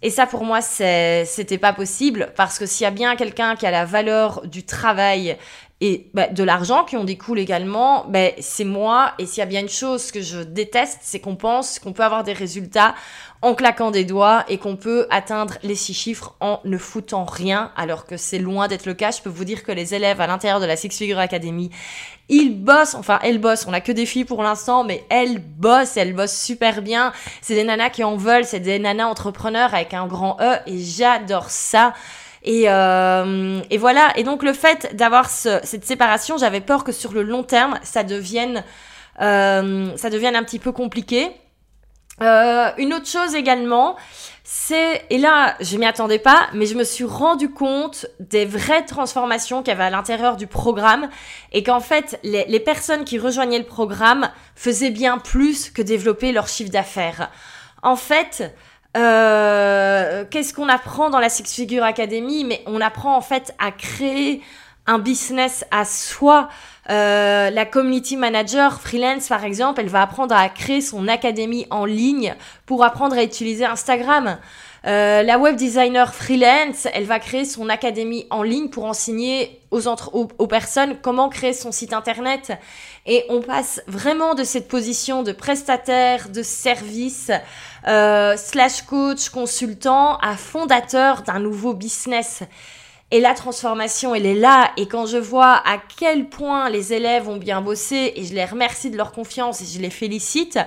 et 0.00 0.10
ça, 0.10 0.26
pour 0.26 0.44
moi, 0.44 0.60
c'était 0.60 1.58
pas 1.60 1.72
possible 1.72 2.32
parce 2.36 2.58
que 2.58 2.66
s'il 2.66 2.84
y 2.84 2.86
a 2.86 2.92
bien 2.92 3.16
quelqu'un 3.16 3.56
qui 3.56 3.66
a 3.66 3.70
la 3.70 3.84
valeur 3.84 4.46
du 4.46 4.64
travail 4.64 5.36
et 5.80 6.10
bah, 6.14 6.28
de 6.28 6.42
l'argent 6.42 6.84
qui 6.84 6.96
en 6.96 7.04
découle 7.04 7.38
également, 7.38 8.04
bah, 8.08 8.28
c'est 8.38 8.64
moi. 8.64 9.12
Et 9.18 9.26
s'il 9.26 9.38
y 9.38 9.42
a 9.42 9.46
bien 9.46 9.60
une 9.60 9.68
chose 9.68 10.12
que 10.12 10.20
je 10.20 10.40
déteste, 10.40 11.00
c'est 11.02 11.20
qu'on 11.20 11.36
pense 11.36 11.78
qu'on 11.78 11.92
peut 11.92 12.04
avoir 12.04 12.22
des 12.22 12.32
résultats 12.32 12.94
en 13.40 13.54
claquant 13.54 13.90
des 13.90 14.04
doigts 14.04 14.44
et 14.48 14.58
qu'on 14.58 14.76
peut 14.76 15.06
atteindre 15.10 15.54
les 15.62 15.76
six 15.76 15.94
chiffres 15.94 16.34
en 16.40 16.60
ne 16.64 16.76
foutant 16.76 17.24
rien, 17.24 17.70
alors 17.76 18.04
que 18.04 18.16
c'est 18.16 18.38
loin 18.38 18.66
d'être 18.66 18.86
le 18.86 18.94
cas. 18.94 19.10
Je 19.12 19.22
peux 19.22 19.30
vous 19.30 19.44
dire 19.44 19.62
que 19.62 19.70
les 19.70 19.94
élèves 19.94 20.20
à 20.20 20.26
l'intérieur 20.26 20.60
de 20.60 20.66
la 20.66 20.76
Six 20.76 20.90
Figure 20.90 21.18
Academy, 21.18 21.70
ils 22.28 22.50
bossent, 22.50 22.94
enfin 22.94 23.20
elles 23.22 23.38
bossent, 23.38 23.66
on 23.66 23.72
a 23.72 23.80
que 23.80 23.92
des 23.92 24.06
filles 24.06 24.24
pour 24.24 24.42
l'instant, 24.42 24.82
mais 24.84 25.04
elles 25.08 25.38
bossent, 25.38 25.96
elles 25.96 26.14
bossent 26.14 26.38
super 26.38 26.82
bien. 26.82 27.12
C'est 27.40 27.54
des 27.54 27.64
nanas 27.64 27.90
qui 27.90 28.02
en 28.02 28.16
veulent, 28.16 28.44
c'est 28.44 28.60
des 28.60 28.78
nanas 28.78 29.06
entrepreneurs 29.06 29.72
avec 29.72 29.94
un 29.94 30.06
grand 30.06 30.36
E 30.40 30.56
et 30.66 30.78
j'adore 30.78 31.50
ça. 31.50 31.94
Et, 32.42 32.64
euh, 32.66 33.60
et, 33.70 33.78
voilà. 33.78 34.12
Et 34.16 34.24
donc 34.24 34.42
le 34.42 34.52
fait 34.52 34.94
d'avoir 34.96 35.30
ce, 35.30 35.60
cette 35.62 35.84
séparation, 35.84 36.38
j'avais 36.38 36.60
peur 36.60 36.84
que 36.84 36.92
sur 36.92 37.12
le 37.12 37.22
long 37.22 37.42
terme, 37.42 37.78
ça 37.82 38.02
devienne, 38.02 38.64
euh, 39.20 39.96
ça 39.96 40.10
devienne 40.10 40.36
un 40.36 40.42
petit 40.42 40.58
peu 40.58 40.72
compliqué. 40.72 41.30
Euh, 42.22 42.70
une 42.78 42.94
autre 42.94 43.06
chose 43.06 43.34
également, 43.34 43.96
c'est, 44.44 45.04
et 45.10 45.18
là, 45.18 45.56
je 45.60 45.76
m'y 45.76 45.84
attendais 45.84 46.18
pas, 46.18 46.48
mais 46.54 46.66
je 46.66 46.74
me 46.74 46.84
suis 46.84 47.04
rendu 47.04 47.50
compte 47.50 48.06
des 48.18 48.44
vraies 48.44 48.84
transformations 48.84 49.62
qu'il 49.62 49.68
y 49.68 49.72
avait 49.72 49.84
à 49.84 49.90
l'intérieur 49.90 50.36
du 50.36 50.46
programme 50.46 51.08
et 51.52 51.62
qu'en 51.62 51.80
fait, 51.80 52.18
les, 52.22 52.60
personnes 52.60 53.04
qui 53.04 53.18
rejoignaient 53.18 53.58
le 53.58 53.66
programme 53.66 54.30
faisaient 54.54 54.90
bien 54.90 55.18
plus 55.18 55.70
que 55.70 55.82
développer 55.82 56.32
leur 56.32 56.48
chiffre 56.48 56.70
d'affaires. 56.70 57.30
En 57.82 57.94
fait, 57.94 58.54
euh, 58.96 60.24
qu'est-ce 60.30 60.54
qu'on 60.54 60.68
apprend 60.68 61.10
dans 61.10 61.20
la 61.20 61.28
Six 61.28 61.54
Figure 61.54 61.84
Academy? 61.84 62.44
Mais 62.44 62.62
on 62.66 62.80
apprend 62.80 63.16
en 63.16 63.20
fait 63.20 63.54
à 63.58 63.70
créer 63.70 64.42
un 64.88 64.98
business 64.98 65.64
à 65.70 65.84
soi. 65.84 66.48
Euh, 66.90 67.50
la 67.50 67.66
community 67.66 68.16
manager 68.16 68.80
freelance, 68.80 69.28
par 69.28 69.44
exemple, 69.44 69.80
elle 69.80 69.88
va 69.88 70.02
apprendre 70.02 70.34
à 70.34 70.48
créer 70.48 70.80
son 70.80 71.06
académie 71.06 71.66
en 71.70 71.84
ligne 71.84 72.34
pour 72.66 72.82
apprendre 72.82 73.16
à 73.16 73.22
utiliser 73.22 73.66
Instagram. 73.66 74.38
Euh, 74.86 75.22
la 75.22 75.38
web 75.38 75.56
designer 75.56 76.14
freelance, 76.14 76.86
elle 76.94 77.04
va 77.04 77.18
créer 77.18 77.44
son 77.44 77.68
académie 77.68 78.26
en 78.30 78.42
ligne 78.42 78.68
pour 78.68 78.84
enseigner 78.84 79.60
aux, 79.70 79.86
aux, 79.88 80.46
personnes 80.46 80.96
comment 81.02 81.28
créer 81.28 81.52
son 81.52 81.72
site 81.72 81.92
internet. 81.92 82.52
Et 83.04 83.24
on 83.28 83.42
passe 83.42 83.82
vraiment 83.86 84.34
de 84.34 84.44
cette 84.44 84.68
position 84.68 85.22
de 85.22 85.32
prestataire, 85.32 86.30
de 86.30 86.42
service, 86.42 87.30
euh, 87.86 88.36
slash 88.36 88.82
coach, 88.82 89.28
consultant, 89.28 90.16
à 90.18 90.36
fondateur 90.36 91.22
d'un 91.22 91.40
nouveau 91.40 91.74
business. 91.74 92.42
Et 93.10 93.20
la 93.20 93.32
transformation, 93.32 94.14
elle 94.14 94.26
est 94.26 94.34
là. 94.34 94.70
Et 94.76 94.86
quand 94.86 95.06
je 95.06 95.16
vois 95.16 95.62
à 95.66 95.78
quel 95.96 96.28
point 96.28 96.68
les 96.68 96.92
élèves 96.92 97.28
ont 97.28 97.38
bien 97.38 97.62
bossé, 97.62 98.12
et 98.16 98.24
je 98.24 98.34
les 98.34 98.44
remercie 98.44 98.90
de 98.90 98.96
leur 98.96 99.12
confiance 99.12 99.62
et 99.62 99.64
je 99.64 99.80
les 99.80 99.90
félicite, 99.90 100.58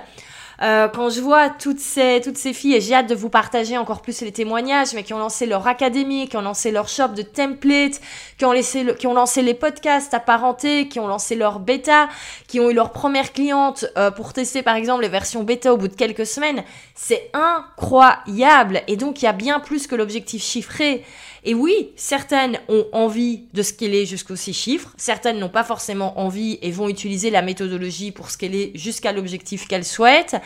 euh, 0.60 0.86
quand 0.88 1.08
je 1.08 1.20
vois 1.20 1.50
toutes 1.50 1.80
ces, 1.80 2.20
toutes 2.22 2.36
ces 2.36 2.52
filles, 2.52 2.74
et 2.74 2.80
j'ai 2.80 2.94
hâte 2.94 3.08
de 3.08 3.14
vous 3.14 3.28
partager 3.28 3.78
encore 3.78 4.02
plus 4.02 4.20
les 4.20 4.32
témoignages, 4.32 4.92
mais 4.94 5.02
qui 5.02 5.14
ont 5.14 5.18
lancé 5.18 5.46
leur 5.46 5.66
académie, 5.66 6.28
qui 6.28 6.36
ont 6.36 6.42
lancé 6.42 6.70
leur 6.70 6.88
shop 6.88 7.08
de 7.08 7.22
templates, 7.22 8.00
qui 8.38 8.44
ont, 8.44 8.52
laissé 8.52 8.86
qui 8.98 9.06
ont 9.06 9.14
lancé 9.14 9.42
les 9.42 9.54
podcasts 9.54 10.14
apparentés, 10.14 10.88
qui 10.88 11.00
ont 11.00 11.08
lancé 11.08 11.34
leur 11.34 11.58
bêta, 11.58 12.08
qui 12.46 12.60
ont 12.60 12.70
eu 12.70 12.74
leur 12.74 12.90
première 12.90 13.32
cliente 13.32 13.86
euh, 13.96 14.10
pour 14.10 14.32
tester 14.32 14.62
par 14.62 14.76
exemple 14.76 15.02
les 15.02 15.08
versions 15.08 15.42
bêta 15.42 15.72
au 15.72 15.76
bout 15.76 15.88
de 15.88 15.96
quelques 15.96 16.26
semaines, 16.26 16.62
c'est 16.94 17.30
incroyable. 17.32 18.82
Et 18.86 18.96
donc 18.96 19.22
il 19.22 19.24
y 19.24 19.28
a 19.28 19.32
bien 19.32 19.58
plus 19.58 19.86
que 19.86 19.94
l'objectif 19.94 20.42
chiffré. 20.42 21.04
Et 21.44 21.54
oui, 21.54 21.90
certaines 21.96 22.58
ont 22.68 22.86
envie 22.92 23.46
de 23.52 23.62
scaler 23.62 24.06
jusqu'aux 24.06 24.36
six 24.36 24.52
chiffres, 24.52 24.92
certaines 24.96 25.40
n'ont 25.40 25.48
pas 25.48 25.64
forcément 25.64 26.20
envie 26.20 26.58
et 26.62 26.70
vont 26.70 26.88
utiliser 26.88 27.30
la 27.30 27.42
méthodologie 27.42 28.12
pour 28.12 28.30
scaler 28.30 28.70
jusqu'à 28.76 29.12
l'objectif 29.12 29.66
qu'elles 29.66 29.84
souhaitent. 29.84 30.36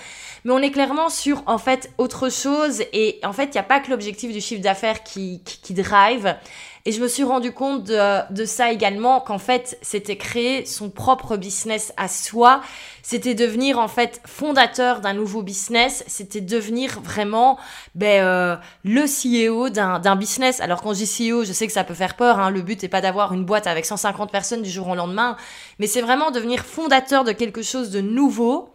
Mais 0.46 0.52
on 0.52 0.60
est 0.60 0.70
clairement 0.70 1.08
sur 1.08 1.43
en 1.46 1.58
fait 1.58 1.90
autre 1.98 2.31
chose 2.31 2.81
et 2.93 3.19
en 3.25 3.32
fait 3.32 3.46
il 3.46 3.52
n'y 3.54 3.58
a 3.58 3.64
pas 3.64 3.81
que 3.81 3.90
l'objectif 3.90 4.32
du 4.32 4.40
chiffre 4.40 4.62
d'affaires 4.62 5.02
qui, 5.02 5.43
qui, 5.44 5.60
qui 5.60 5.75
drive. 5.75 6.37
Et 6.84 6.93
je 6.93 7.02
me 7.02 7.08
suis 7.08 7.25
rendu 7.25 7.50
compte 7.50 7.82
de, 7.82 8.32
de 8.32 8.44
ça 8.44 8.70
également, 8.70 9.19
qu'en 9.19 9.40
fait, 9.40 9.76
c'était 9.82 10.14
créer 10.14 10.64
son 10.64 10.88
propre 10.88 11.37
business 11.37 11.93
à 11.96 12.06
soi. 12.06 12.60
C'était 13.02 13.34
devenir 13.34 13.81
en 13.81 13.88
fait 13.88 14.20
fondateur 14.25 15.00
d'un 15.00 15.12
nouveau 15.12 15.43
business. 15.43 16.04
C'était 16.06 16.40
devenir 16.40 17.00
vraiment 17.00 17.58
ben, 17.96 18.22
euh, 18.22 18.56
le 18.84 19.02
CEO 19.02 19.69
d'un 19.69 20.14
business. 20.14 20.60
Alors 20.60 20.81
quand 20.81 20.94
je 20.94 21.02
dis 21.02 21.32
CEO, 21.32 21.43
je 21.43 21.52
sais 21.52 21.66
que 21.66 21.72
ça 21.72 21.82
peut 21.82 21.93
faire 21.93 22.14
peur. 22.14 22.38
Hein. 22.38 22.50
Le 22.50 22.62
but 22.62 22.81
n'est 22.81 22.88
pas 22.88 23.00
d'avoir 23.00 23.32
une 23.34 23.44
boîte 23.44 23.66
avec 23.66 23.84
150 23.84 24.31
personnes 24.31 24.62
du 24.62 24.70
jour 24.70 24.87
au 24.87 24.94
lendemain, 24.94 25.37
mais 25.81 25.88
c'est 25.88 26.02
vraiment 26.02 26.31
devenir 26.31 26.64
fondateur 26.64 27.25
de 27.25 27.32
quelque 27.32 27.62
chose 27.62 27.90
de 27.90 28.00
nouveau, 28.00 28.70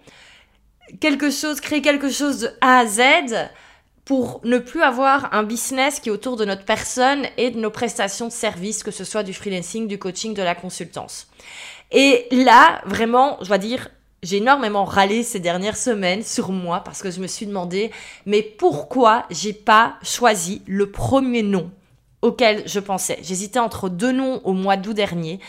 quelque 0.99 1.29
chose, 1.29 1.61
créer 1.61 1.81
quelque 1.81 2.09
chose 2.09 2.39
de 2.39 2.49
A 2.61 2.79
à 2.79 2.85
Z 2.85 3.01
pour 4.05 4.41
ne 4.43 4.57
plus 4.57 4.81
avoir 4.81 5.33
un 5.33 5.43
business 5.43 5.99
qui 5.99 6.09
est 6.09 6.11
autour 6.11 6.35
de 6.35 6.45
notre 6.45 6.65
personne 6.65 7.25
et 7.37 7.51
de 7.51 7.59
nos 7.59 7.69
prestations 7.69 8.27
de 8.27 8.31
services, 8.31 8.83
que 8.83 8.91
ce 8.91 9.03
soit 9.03 9.23
du 9.23 9.33
freelancing, 9.33 9.87
du 9.87 9.99
coaching, 9.99 10.33
de 10.33 10.41
la 10.41 10.55
consultance. 10.55 11.27
Et 11.91 12.27
là, 12.31 12.81
vraiment, 12.85 13.37
je 13.41 13.47
dois 13.47 13.57
dire, 13.57 13.89
j'ai 14.23 14.37
énormément 14.37 14.85
râlé 14.85 15.23
ces 15.23 15.39
dernières 15.39 15.77
semaines 15.77 16.23
sur 16.23 16.51
moi 16.51 16.81
parce 16.83 17.01
que 17.01 17.11
je 17.11 17.19
me 17.19 17.27
suis 17.27 17.45
demandé, 17.45 17.91
mais 18.25 18.41
pourquoi 18.41 19.25
j'ai 19.29 19.53
pas 19.53 19.95
choisi 20.03 20.61
le 20.67 20.91
premier 20.91 21.43
nom 21.43 21.71
auquel 22.21 22.63
je 22.67 22.79
pensais? 22.79 23.17
J'hésitais 23.23 23.59
entre 23.59 23.89
deux 23.89 24.11
noms 24.11 24.41
au 24.43 24.53
mois 24.53 24.77
d'août 24.77 24.93
dernier. 24.93 25.39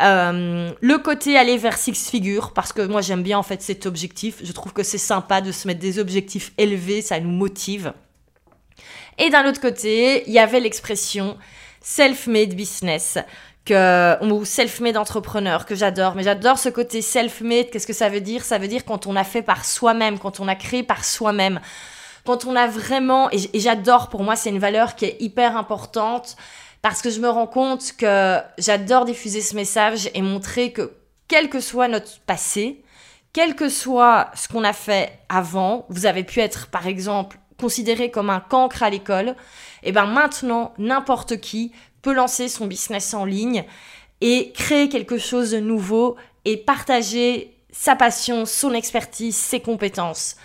Euh, 0.00 0.72
le 0.80 0.98
côté 0.98 1.36
aller 1.36 1.56
vers 1.56 1.76
six 1.76 2.10
figures, 2.10 2.52
parce 2.52 2.72
que 2.72 2.82
moi 2.82 3.00
j'aime 3.00 3.22
bien 3.22 3.38
en 3.38 3.42
fait 3.42 3.62
cet 3.62 3.86
objectif. 3.86 4.36
Je 4.42 4.52
trouve 4.52 4.72
que 4.72 4.82
c'est 4.82 4.98
sympa 4.98 5.40
de 5.40 5.50
se 5.50 5.66
mettre 5.66 5.80
des 5.80 5.98
objectifs 5.98 6.52
élevés, 6.56 7.02
ça 7.02 7.18
nous 7.18 7.30
motive. 7.30 7.92
Et 9.18 9.30
d'un 9.30 9.48
autre 9.48 9.60
côté, 9.60 10.22
il 10.28 10.32
y 10.32 10.38
avait 10.38 10.60
l'expression 10.60 11.36
self-made 11.80 12.54
business 12.54 13.18
que, 13.64 14.24
ou 14.24 14.44
self-made 14.44 14.96
entrepreneur 14.96 15.66
que 15.66 15.74
j'adore. 15.74 16.14
Mais 16.14 16.22
j'adore 16.22 16.58
ce 16.58 16.68
côté 16.68 17.02
self-made. 17.02 17.70
Qu'est-ce 17.70 17.86
que 17.86 17.92
ça 17.92 18.08
veut 18.08 18.20
dire? 18.20 18.44
Ça 18.44 18.58
veut 18.58 18.68
dire 18.68 18.84
quand 18.84 19.06
on 19.08 19.16
a 19.16 19.24
fait 19.24 19.42
par 19.42 19.64
soi-même, 19.64 20.18
quand 20.18 20.38
on 20.38 20.46
a 20.46 20.54
créé 20.54 20.84
par 20.84 21.04
soi-même. 21.04 21.60
Quand 22.24 22.44
on 22.44 22.54
a 22.54 22.66
vraiment, 22.66 23.30
et 23.32 23.58
j'adore 23.58 24.08
pour 24.08 24.22
moi, 24.22 24.36
c'est 24.36 24.50
une 24.50 24.58
valeur 24.58 24.94
qui 24.96 25.06
est 25.06 25.16
hyper 25.18 25.56
importante 25.56 26.36
parce 26.82 27.02
que 27.02 27.10
je 27.10 27.20
me 27.20 27.28
rends 27.28 27.46
compte 27.46 27.92
que 27.96 28.38
j'adore 28.58 29.04
diffuser 29.04 29.40
ce 29.40 29.56
message 29.56 30.10
et 30.14 30.22
montrer 30.22 30.72
que 30.72 30.92
quel 31.26 31.50
que 31.50 31.60
soit 31.60 31.88
notre 31.88 32.20
passé, 32.20 32.82
quel 33.32 33.54
que 33.54 33.68
soit 33.68 34.30
ce 34.34 34.48
qu'on 34.48 34.64
a 34.64 34.72
fait 34.72 35.18
avant, 35.28 35.86
vous 35.88 36.06
avez 36.06 36.24
pu 36.24 36.40
être 36.40 36.68
par 36.68 36.86
exemple 36.86 37.38
considéré 37.60 38.10
comme 38.10 38.30
un 38.30 38.40
cancre 38.40 38.82
à 38.82 38.90
l'école, 38.90 39.30
et 39.82 39.88
eh 39.88 39.92
ben 39.92 40.06
maintenant 40.06 40.72
n'importe 40.78 41.40
qui 41.40 41.72
peut 42.02 42.12
lancer 42.14 42.48
son 42.48 42.66
business 42.66 43.14
en 43.14 43.24
ligne 43.24 43.64
et 44.20 44.52
créer 44.52 44.88
quelque 44.88 45.18
chose 45.18 45.50
de 45.50 45.60
nouveau 45.60 46.16
et 46.44 46.56
partager 46.56 47.54
sa 47.70 47.94
passion, 47.94 48.46
son 48.46 48.72
expertise, 48.72 49.36
ses 49.36 49.60
compétences. 49.60 50.36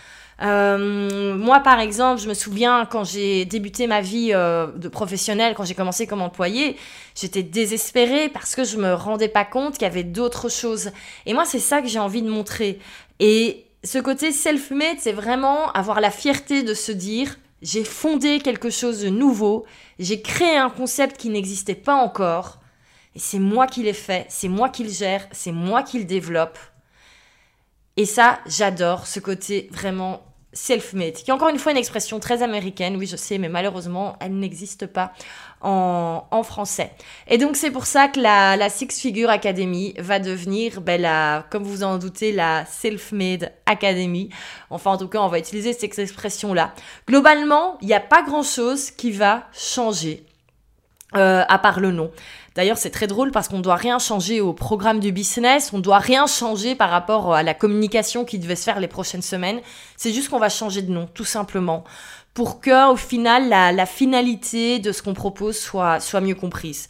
Euh, 0.43 1.35
moi, 1.37 1.61
par 1.61 1.79
exemple, 1.79 2.21
je 2.21 2.27
me 2.27 2.33
souviens 2.33 2.85
quand 2.85 3.05
j'ai 3.05 3.45
débuté 3.45 3.87
ma 3.87 4.01
vie 4.01 4.31
euh, 4.33 4.67
de 4.67 4.89
professionnelle, 4.89 5.53
quand 5.55 5.63
j'ai 5.63 5.75
commencé 5.75 6.05
comme 6.05 6.21
employée, 6.21 6.75
j'étais 7.15 7.43
désespérée 7.43 8.27
parce 8.27 8.55
que 8.55 8.63
je 8.63 8.77
me 8.77 8.93
rendais 8.93 9.29
pas 9.29 9.45
compte 9.45 9.73
qu'il 9.73 9.83
y 9.83 9.85
avait 9.85 10.03
d'autres 10.03 10.49
choses. 10.49 10.91
Et 11.25 11.33
moi, 11.33 11.45
c'est 11.45 11.59
ça 11.59 11.81
que 11.81 11.87
j'ai 11.87 11.99
envie 11.99 12.21
de 12.21 12.29
montrer. 12.29 12.79
Et 13.19 13.65
ce 13.85 13.99
côté 13.99 14.31
self-made, 14.31 14.97
c'est 14.99 15.13
vraiment 15.13 15.71
avoir 15.71 16.01
la 16.01 16.11
fierté 16.11 16.63
de 16.63 16.73
se 16.73 16.91
dire, 16.91 17.37
j'ai 17.61 17.85
fondé 17.85 18.39
quelque 18.39 18.69
chose 18.69 19.01
de 19.01 19.09
nouveau, 19.09 19.65
j'ai 19.97 20.21
créé 20.21 20.57
un 20.57 20.69
concept 20.69 21.15
qui 21.15 21.29
n'existait 21.29 21.75
pas 21.75 21.95
encore. 21.95 22.59
Et 23.15 23.19
c'est 23.19 23.39
moi 23.39 23.67
qui 23.67 23.83
l'ai 23.83 23.93
fait, 23.93 24.25
c'est 24.27 24.49
moi 24.49 24.67
qui 24.67 24.83
le 24.83 24.89
gère, 24.89 25.25
c'est 25.31 25.51
moi 25.53 25.83
qui 25.83 25.99
le 25.99 26.05
développe. 26.05 26.57
Et 27.95 28.05
ça, 28.05 28.39
j'adore 28.47 29.05
ce 29.07 29.19
côté 29.19 29.69
vraiment 29.71 30.32
self-made, 30.53 31.13
qui 31.13 31.29
est 31.29 31.33
encore 31.33 31.49
une 31.49 31.59
fois 31.59 31.71
une 31.71 31.77
expression 31.77 32.19
très 32.19 32.43
américaine, 32.43 32.95
oui 32.95 33.07
je 33.07 33.15
sais, 33.15 33.37
mais 33.37 33.49
malheureusement, 33.49 34.15
elle 34.19 34.37
n'existe 34.37 34.85
pas 34.85 35.13
en, 35.61 36.25
en, 36.29 36.43
français. 36.43 36.91
Et 37.27 37.37
donc 37.37 37.55
c'est 37.55 37.71
pour 37.71 37.85
ça 37.85 38.07
que 38.07 38.19
la, 38.19 38.55
la, 38.55 38.69
Six 38.69 38.99
Figure 38.99 39.29
Academy 39.29 39.93
va 39.97 40.19
devenir, 40.19 40.81
ben, 40.81 41.01
la, 41.01 41.45
comme 41.49 41.63
vous 41.63 41.83
en 41.83 41.97
doutez, 41.97 42.31
la 42.31 42.65
Self-Made 42.65 43.51
Academy. 43.65 44.29
Enfin 44.69 44.91
en 44.91 44.97
tout 44.97 45.07
cas, 45.07 45.19
on 45.19 45.27
va 45.27 45.39
utiliser 45.39 45.73
cette 45.73 45.99
expression-là. 45.99 46.73
Globalement, 47.07 47.77
il 47.81 47.87
n'y 47.87 47.93
a 47.93 47.99
pas 47.99 48.21
grand-chose 48.21 48.91
qui 48.91 49.11
va 49.11 49.47
changer, 49.53 50.25
euh, 51.15 51.43
à 51.47 51.57
part 51.59 51.79
le 51.79 51.91
nom. 51.91 52.11
D'ailleurs, 52.55 52.77
c'est 52.77 52.91
très 52.91 53.07
drôle 53.07 53.31
parce 53.31 53.47
qu'on 53.47 53.57
ne 53.57 53.63
doit 53.63 53.75
rien 53.75 53.97
changer 53.97 54.39
au 54.39 54.53
programme 54.53 54.99
du 54.99 55.11
business, 55.11 55.71
on 55.73 55.77
ne 55.77 55.81
doit 55.81 55.97
rien 55.97 56.27
changer 56.27 56.75
par 56.75 56.91
rapport 56.91 57.33
à 57.33 57.41
la 57.41 57.55
communication 57.55 58.25
qui 58.25 58.37
devait 58.37 58.55
se 58.55 58.63
faire 58.63 58.79
les 58.79 58.87
prochaines 58.87 59.23
semaines. 59.23 59.59
C'est 59.97 60.13
juste 60.13 60.29
qu'on 60.29 60.39
va 60.39 60.49
changer 60.49 60.83
de 60.83 60.91
nom, 60.91 61.07
tout 61.13 61.25
simplement, 61.25 61.83
pour 62.35 62.61
que, 62.61 62.91
au 62.91 62.95
final, 62.95 63.49
la, 63.49 63.85
finalité 63.87 64.77
de 64.77 64.91
ce 64.91 65.01
qu'on 65.01 65.15
propose 65.15 65.57
soit, 65.57 65.99
soit 65.99 66.21
mieux 66.21 66.35
comprise. 66.35 66.89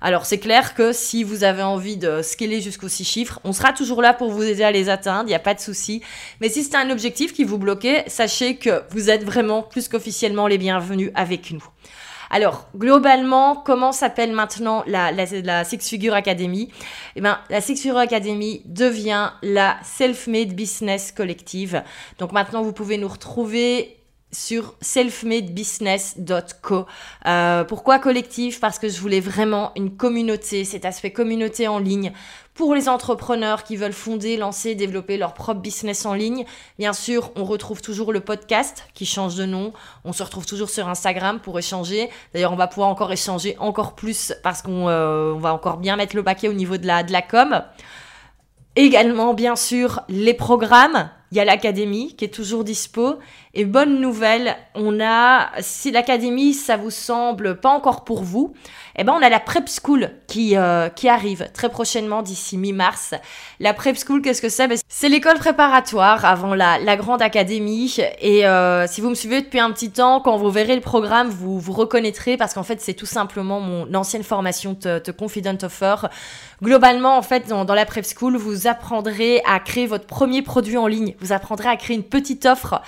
Alors 0.00 0.26
c'est 0.26 0.38
clair 0.38 0.74
que 0.74 0.92
si 0.92 1.24
vous 1.24 1.44
avez 1.44 1.62
envie 1.62 1.96
de 1.96 2.20
scaler 2.20 2.60
jusqu'aux 2.60 2.90
six 2.90 3.04
chiffres, 3.04 3.40
on 3.42 3.54
sera 3.54 3.72
toujours 3.72 4.02
là 4.02 4.12
pour 4.12 4.30
vous 4.30 4.42
aider 4.42 4.62
à 4.62 4.70
les 4.70 4.90
atteindre, 4.90 5.22
il 5.24 5.28
n'y 5.28 5.34
a 5.34 5.38
pas 5.38 5.54
de 5.54 5.60
souci. 5.60 6.02
Mais 6.42 6.50
si 6.50 6.62
c'est 6.62 6.74
un 6.74 6.90
objectif 6.90 7.32
qui 7.32 7.42
vous 7.42 7.56
bloquait, 7.56 8.04
sachez 8.06 8.56
que 8.56 8.82
vous 8.90 9.08
êtes 9.08 9.24
vraiment 9.24 9.62
plus 9.62 9.88
qu'officiellement 9.88 10.46
les 10.46 10.58
bienvenus 10.58 11.10
avec 11.14 11.52
nous. 11.52 11.64
Alors, 12.34 12.66
globalement, 12.76 13.54
comment 13.54 13.92
s'appelle 13.92 14.32
maintenant 14.32 14.82
la, 14.88 15.12
Six 15.64 15.88
Figure 15.88 16.14
Academy? 16.14 16.68
Eh 17.14 17.20
bien, 17.20 17.38
la 17.48 17.60
Six 17.60 17.80
Figure 17.80 17.98
Academy 17.98 18.60
devient 18.64 19.30
la 19.42 19.76
Self-Made 19.84 20.52
Business 20.52 21.12
Collective. 21.12 21.84
Donc 22.18 22.32
maintenant, 22.32 22.62
vous 22.62 22.72
pouvez 22.72 22.98
nous 22.98 23.06
retrouver 23.06 23.98
sur 24.34 24.74
selfmadebusiness.co. 24.80 26.86
Euh, 27.26 27.64
pourquoi 27.64 27.98
collectif? 27.98 28.60
Parce 28.60 28.78
que 28.78 28.90
je 28.90 29.00
voulais 29.00 29.20
vraiment 29.20 29.72
une 29.76 29.96
communauté, 29.96 30.64
cet 30.64 30.84
aspect 30.84 31.12
communauté 31.12 31.68
en 31.68 31.78
ligne 31.78 32.12
pour 32.54 32.74
les 32.74 32.88
entrepreneurs 32.88 33.64
qui 33.64 33.76
veulent 33.76 33.92
fonder, 33.92 34.36
lancer, 34.36 34.74
développer 34.74 35.16
leur 35.16 35.34
propre 35.34 35.60
business 35.60 36.06
en 36.06 36.14
ligne. 36.14 36.44
Bien 36.78 36.92
sûr, 36.92 37.30
on 37.36 37.44
retrouve 37.44 37.82
toujours 37.82 38.12
le 38.12 38.20
podcast 38.20 38.86
qui 38.94 39.06
change 39.06 39.34
de 39.34 39.44
nom. 39.44 39.72
On 40.04 40.12
se 40.12 40.22
retrouve 40.22 40.46
toujours 40.46 40.70
sur 40.70 40.88
Instagram 40.88 41.40
pour 41.40 41.58
échanger. 41.58 42.08
D'ailleurs, 42.32 42.52
on 42.52 42.56
va 42.56 42.68
pouvoir 42.68 42.88
encore 42.88 43.12
échanger 43.12 43.56
encore 43.58 43.94
plus 43.94 44.32
parce 44.42 44.62
qu'on 44.62 44.88
euh, 44.88 45.34
va 45.36 45.52
encore 45.52 45.78
bien 45.78 45.96
mettre 45.96 46.14
le 46.14 46.22
paquet 46.22 46.48
au 46.48 46.52
niveau 46.52 46.76
de 46.76 46.86
la, 46.86 47.02
de 47.02 47.12
la 47.12 47.22
com. 47.22 47.62
Également, 48.76 49.34
bien 49.34 49.56
sûr, 49.56 50.00
les 50.08 50.34
programmes. 50.34 51.10
Il 51.30 51.38
y 51.38 51.40
a 51.40 51.44
l'académie 51.44 52.14
qui 52.14 52.24
est 52.24 52.32
toujours 52.32 52.62
dispo. 52.62 53.18
Et 53.56 53.64
bonne 53.64 54.00
nouvelle, 54.00 54.56
on 54.74 54.98
a, 55.00 55.50
si 55.60 55.92
l'académie, 55.92 56.54
ça 56.54 56.76
vous 56.76 56.90
semble 56.90 57.60
pas 57.60 57.68
encore 57.68 58.02
pour 58.02 58.24
vous, 58.24 58.52
eh 58.96 59.04
ben 59.04 59.12
on 59.16 59.22
a 59.22 59.28
la 59.28 59.38
Prep 59.38 59.68
School 59.68 60.10
qui, 60.26 60.56
euh, 60.56 60.88
qui 60.88 61.08
arrive 61.08 61.48
très 61.54 61.68
prochainement 61.68 62.22
d'ici 62.22 62.58
mi-mars. 62.58 63.14
La 63.60 63.72
Prep 63.72 63.96
School, 63.96 64.22
qu'est-ce 64.22 64.42
que 64.42 64.48
c'est? 64.48 64.66
Ben, 64.66 64.76
C'est 64.88 65.08
l'école 65.08 65.38
préparatoire 65.38 66.24
avant 66.24 66.56
la, 66.56 66.80
la 66.80 66.96
grande 66.96 67.22
académie. 67.22 67.96
Et 68.20 68.44
euh, 68.44 68.88
si 68.88 69.00
vous 69.00 69.08
me 69.08 69.14
suivez 69.14 69.40
depuis 69.40 69.60
un 69.60 69.70
petit 69.70 69.90
temps, 69.90 70.20
quand 70.20 70.36
vous 70.36 70.50
verrez 70.50 70.74
le 70.74 70.80
programme, 70.80 71.28
vous 71.28 71.60
vous 71.60 71.72
reconnaîtrez 71.72 72.36
parce 72.36 72.54
qu'en 72.54 72.64
fait, 72.64 72.80
c'est 72.80 72.94
tout 72.94 73.06
simplement 73.06 73.60
mon 73.60 73.92
ancienne 73.94 74.24
formation 74.24 74.76
de 74.80 75.12
Confident 75.12 75.58
Offer. 75.62 76.08
Globalement, 76.60 77.16
en 77.16 77.22
fait, 77.22 77.46
dans, 77.48 77.64
dans 77.64 77.74
la 77.74 77.86
Prep 77.86 78.04
School, 78.04 78.36
vous 78.36 78.66
apprendrez 78.66 79.42
à 79.46 79.60
créer 79.60 79.86
votre 79.86 80.06
premier 80.06 80.42
produit 80.42 80.76
en 80.76 80.88
ligne. 80.88 81.14
Vous 81.20 81.32
apprendrez 81.32 81.68
à 81.68 81.76
créer 81.76 81.96
une 81.96 82.02
petite 82.02 82.46
offre 82.46 82.82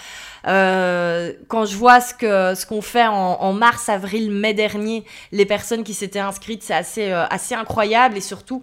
euh, 0.47 1.33
quand 1.49 1.65
je 1.65 1.77
vois 1.77 2.01
ce 2.01 2.15
que 2.15 2.55
ce 2.55 2.67
qu'on 2.67 2.83
fait 2.83 3.07
en, 3.07 3.53
mars, 3.53 3.89
avril, 3.89 4.31
mai 4.31 4.55
dernier, 4.55 5.05
les 5.33 5.45
personnes 5.45 5.83
qui 5.83 5.95
s'étaient 5.95 6.21
inscrites, 6.21 6.63
c'est 6.63 6.75
assez 6.75 7.11
euh, 7.11 7.27
assez 7.31 7.55
incroyable 7.55 8.17
et 8.17 8.21
surtout 8.21 8.63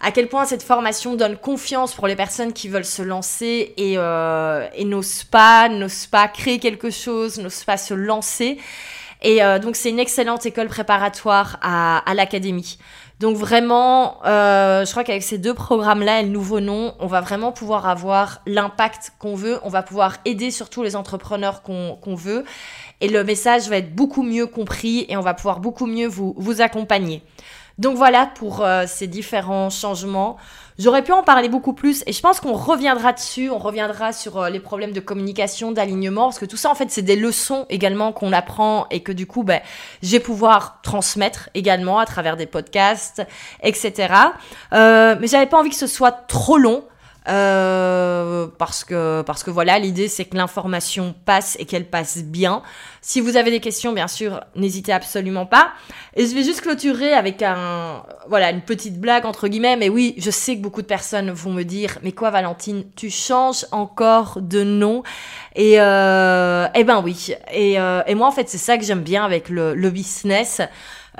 à 0.00 0.12
quel 0.12 0.28
point 0.28 0.44
cette 0.44 0.62
formation 0.62 1.14
donne 1.14 1.36
confiance 1.36 1.94
pour 1.94 2.06
les 2.06 2.16
personnes 2.16 2.52
qui 2.52 2.68
veulent 2.68 2.84
se 2.84 3.02
lancer 3.02 3.72
et, 3.76 3.94
euh, 3.96 4.66
et 4.74 4.84
n'osent 4.84 5.24
pas, 5.24 5.68
n'osent 5.68 6.06
pas 6.06 6.28
créer 6.28 6.58
quelque 6.58 6.90
chose, 6.90 7.38
n'osent 7.38 7.64
pas 7.64 7.78
se 7.78 7.94
lancer. 7.94 8.58
Et 9.22 9.42
euh, 9.42 9.58
donc 9.58 9.74
c'est 9.74 9.88
une 9.88 9.98
excellente 9.98 10.44
école 10.44 10.68
préparatoire 10.68 11.58
à, 11.62 11.98
à 12.08 12.14
l'académie. 12.14 12.78
Donc 13.20 13.36
vraiment, 13.36 14.18
euh, 14.26 14.84
je 14.84 14.90
crois 14.90 15.04
qu'avec 15.04 15.22
ces 15.22 15.38
deux 15.38 15.54
programmes-là 15.54 16.20
et 16.20 16.22
le 16.24 16.30
nouveau 16.30 16.60
nom, 16.60 16.94
on 16.98 17.06
va 17.06 17.20
vraiment 17.20 17.52
pouvoir 17.52 17.86
avoir 17.88 18.42
l'impact 18.46 19.12
qu'on 19.18 19.36
veut. 19.36 19.60
On 19.62 19.68
va 19.68 19.82
pouvoir 19.82 20.16
aider 20.24 20.50
surtout 20.50 20.82
les 20.82 20.96
entrepreneurs 20.96 21.62
qu'on 21.62 22.14
veut. 22.14 22.44
Et 23.00 23.08
le 23.08 23.22
message 23.22 23.68
va 23.68 23.76
être 23.78 23.94
beaucoup 23.94 24.22
mieux 24.22 24.46
compris 24.46 25.06
et 25.08 25.16
on 25.16 25.20
va 25.20 25.34
pouvoir 25.34 25.60
beaucoup 25.60 25.86
mieux 25.86 26.08
vous, 26.08 26.34
vous 26.36 26.60
accompagner. 26.60 27.22
Donc 27.78 27.96
voilà 27.96 28.26
pour 28.26 28.62
euh, 28.62 28.84
ces 28.86 29.06
différents 29.06 29.70
changements. 29.70 30.36
J'aurais 30.78 31.02
pu 31.02 31.12
en 31.12 31.22
parler 31.22 31.48
beaucoup 31.48 31.72
plus 31.72 32.02
et 32.06 32.12
je 32.12 32.20
pense 32.20 32.40
qu'on 32.40 32.52
reviendra 32.52 33.12
dessus, 33.12 33.50
on 33.50 33.58
reviendra 33.58 34.12
sur 34.12 34.38
euh, 34.38 34.50
les 34.50 34.60
problèmes 34.60 34.92
de 34.92 35.00
communication, 35.00 35.72
d'alignement, 35.72 36.24
parce 36.24 36.38
que 36.38 36.46
tout 36.46 36.56
ça 36.56 36.70
en 36.70 36.74
fait 36.74 36.90
c'est 36.90 37.02
des 37.02 37.16
leçons 37.16 37.66
également 37.70 38.12
qu'on 38.12 38.32
apprend 38.32 38.86
et 38.90 39.00
que 39.00 39.12
du 39.12 39.26
coup 39.26 39.42
ben, 39.42 39.60
j'ai 40.02 40.20
pouvoir 40.20 40.80
transmettre 40.82 41.48
également 41.54 41.98
à 41.98 42.06
travers 42.06 42.36
des 42.36 42.46
podcasts, 42.46 43.22
etc. 43.62 44.14
Euh, 44.72 45.16
mais 45.20 45.26
j'avais 45.26 45.46
pas 45.46 45.58
envie 45.58 45.70
que 45.70 45.76
ce 45.76 45.86
soit 45.86 46.12
trop 46.12 46.58
long. 46.58 46.84
Euh, 47.26 48.48
parce 48.58 48.84
que 48.84 49.22
parce 49.22 49.42
que 49.42 49.50
voilà 49.50 49.78
l'idée 49.78 50.08
c'est 50.08 50.26
que 50.26 50.36
l'information 50.36 51.14
passe 51.24 51.56
et 51.58 51.64
qu'elle 51.64 51.86
passe 51.86 52.18
bien 52.18 52.62
si 53.06 53.20
vous 53.20 53.36
avez 53.36 53.50
des 53.50 53.60
questions, 53.60 53.92
bien 53.92 54.08
sûr, 54.08 54.40
n'hésitez 54.56 54.90
absolument 54.90 55.44
pas. 55.44 55.72
Et 56.16 56.26
je 56.26 56.34
vais 56.34 56.42
juste 56.42 56.62
clôturer 56.62 57.12
avec 57.12 57.42
un, 57.42 58.02
voilà, 58.30 58.50
une 58.50 58.62
petite 58.62 58.98
blague 58.98 59.26
entre 59.26 59.46
guillemets. 59.46 59.76
Mais 59.76 59.90
oui, 59.90 60.14
je 60.16 60.30
sais 60.30 60.56
que 60.56 60.62
beaucoup 60.62 60.80
de 60.80 60.86
personnes 60.86 61.30
vont 61.30 61.52
me 61.52 61.64
dire, 61.64 61.98
mais 62.02 62.12
quoi, 62.12 62.30
Valentine, 62.30 62.84
tu 62.96 63.10
changes 63.10 63.66
encore 63.72 64.38
de 64.40 64.64
nom? 64.64 65.02
Et 65.54 65.74
euh, 65.78 66.66
eh 66.74 66.82
ben 66.82 67.02
oui. 67.04 67.34
Et, 67.52 67.78
euh, 67.78 68.00
et 68.06 68.14
moi, 68.14 68.26
en 68.26 68.32
fait, 68.32 68.48
c'est 68.48 68.56
ça 68.56 68.78
que 68.78 68.84
j'aime 68.84 69.02
bien 69.02 69.22
avec 69.22 69.50
le, 69.50 69.74
le 69.74 69.90
business. 69.90 70.62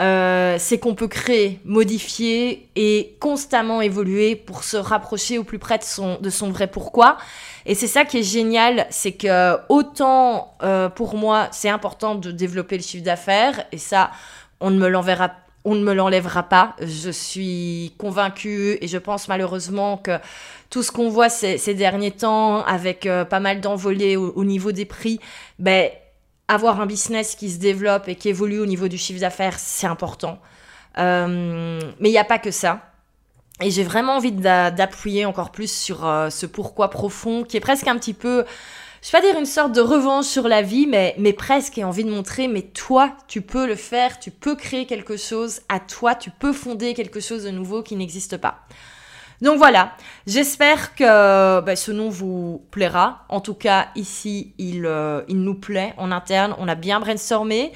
Euh, 0.01 0.57
c'est 0.59 0.79
qu'on 0.79 0.97
peut 0.97 1.07
créer, 1.07 1.61
modifier 1.65 2.69
et 2.75 3.17
constamment 3.21 3.81
évoluer 3.81 4.35
pour 4.35 4.65
se 4.65 4.77
rapprocher 4.77 5.39
au 5.39 5.45
plus 5.45 5.61
près 5.61 5.79
de 5.79 5.85
son, 5.85 6.19
de 6.21 6.31
son 6.31 6.51
vrai 6.51 6.67
pourquoi. 6.67 7.17
Et 7.65 7.77
c'est 7.77 7.87
ça 7.87 8.05
qui 8.05 8.19
est 8.19 8.25
génial, 8.25 8.87
c'est 8.91 9.13
que 9.13 9.57
autant 9.69 10.57
euh, 10.63 10.89
pour 10.89 11.17
moi 11.17 11.49
c'est 11.53 11.69
important 11.69 12.17
de 12.17 12.33
développer 12.33 12.77
le 12.77 12.83
chiffre 12.83 13.05
d'affaires, 13.05 13.65
et 13.71 13.79
ça 13.79 14.11
on 14.61 14.71
ne 14.71 14.79
me 14.79 14.89
l'enverra 14.89 15.31
on 15.67 15.75
ne 15.75 15.83
me 15.83 15.95
l'enlèvera 15.95 16.43
pas. 16.43 16.77
Je 16.81 17.11
suis 17.11 17.95
convaincue 17.97 18.77
et 18.83 18.87
je 18.87 18.99
pense 18.99 19.29
malheureusement 19.29 19.97
que 19.97 20.19
tout 20.69 20.83
ce 20.83 20.93
qu'on 20.93 21.09
voit 21.09 21.31
ces, 21.31 21.57
ces, 21.57 21.73
derniers 21.73 22.11
temps 22.11 22.63
avec 22.65 23.07
euh, 23.07 23.25
pas 23.25 23.41
mal 23.41 23.63
d'envolées 23.63 24.17
au, 24.17 24.33
au, 24.33 24.45
niveau 24.45 24.73
des 24.73 24.85
prix, 24.85 25.21
ben, 25.59 25.89
avoir 26.49 26.81
un 26.81 26.87
business 26.87 27.35
qui 27.35 27.51
se 27.51 27.59
développe 27.59 28.09
et 28.09 28.17
qui 28.17 28.29
évolue 28.29 28.61
au 28.61 28.67
niveau 28.67 28.89
du 28.89 28.99
chiffre 28.99 29.21
d'affaires, 29.21 29.59
c'est 29.59 29.87
important. 29.87 30.39
Euh, 30.99 31.81
mais 32.01 32.09
il 32.09 32.13
n'y 32.13 32.19
a 32.19 32.25
pas 32.25 32.39
que 32.39 32.51
ça. 32.51 32.91
Et 33.63 33.71
j'ai 33.71 33.85
vraiment 33.85 34.17
envie 34.17 34.33
d'appuyer 34.33 35.27
encore 35.27 35.53
plus 35.53 35.73
sur 35.73 36.05
euh, 36.05 36.29
ce 36.29 36.45
pourquoi 36.47 36.91
profond, 36.91 37.45
qui 37.45 37.57
est 37.57 37.61
presque 37.61 37.87
un 37.87 37.97
petit 37.97 38.15
peu, 38.15 38.45
je 39.01 39.11
vais 39.11 39.21
pas 39.21 39.27
dire 39.27 39.39
une 39.39 39.47
sorte 39.47 39.73
de 39.73 39.81
revanche 39.81 40.25
sur 40.25 40.49
la 40.49 40.63
vie, 40.63 40.87
mais, 40.87 41.15
mais 41.19 41.33
presque, 41.33 41.79
et 41.79 41.85
envie 41.85 42.05
de 42.05 42.11
montrer, 42.11 42.49
mais 42.49 42.63
toi, 42.63 43.13
tu 43.29 43.43
peux 43.43 43.67
le 43.67 43.77
faire, 43.77 44.19
tu 44.19 44.31
peux 44.31 44.57
créer 44.57 44.87
quelque 44.87 45.17
chose 45.17 45.61
à 45.69 45.79
toi, 45.79 46.15
tu 46.15 46.31
peux 46.31 46.53
fonder 46.53 46.95
quelque 46.95 47.21
chose 47.21 47.45
de 47.45 47.51
nouveau 47.51 47.83
qui 47.83 47.97
n'existe 47.97 48.39
pas. 48.39 48.61
Donc 49.41 49.59
voilà, 49.59 49.97
j'espère 50.26 50.95
que 50.95 51.61
bah, 51.61 51.76
ce 51.76 51.93
nom 51.93 52.09
vous 52.09 52.64
plaira. 52.71 53.25
En 53.29 53.41
tout 53.41 53.55
cas, 53.55 53.88
ici, 53.97 54.55
il, 54.59 54.87
euh, 54.87 55.23
il 55.29 55.43
nous 55.43 55.55
plaît 55.55 55.95
en 55.97 56.12
interne. 56.12 56.55
On 56.59 56.69
a 56.69 56.75
bien 56.75 57.00
brainstormé. 57.00 57.73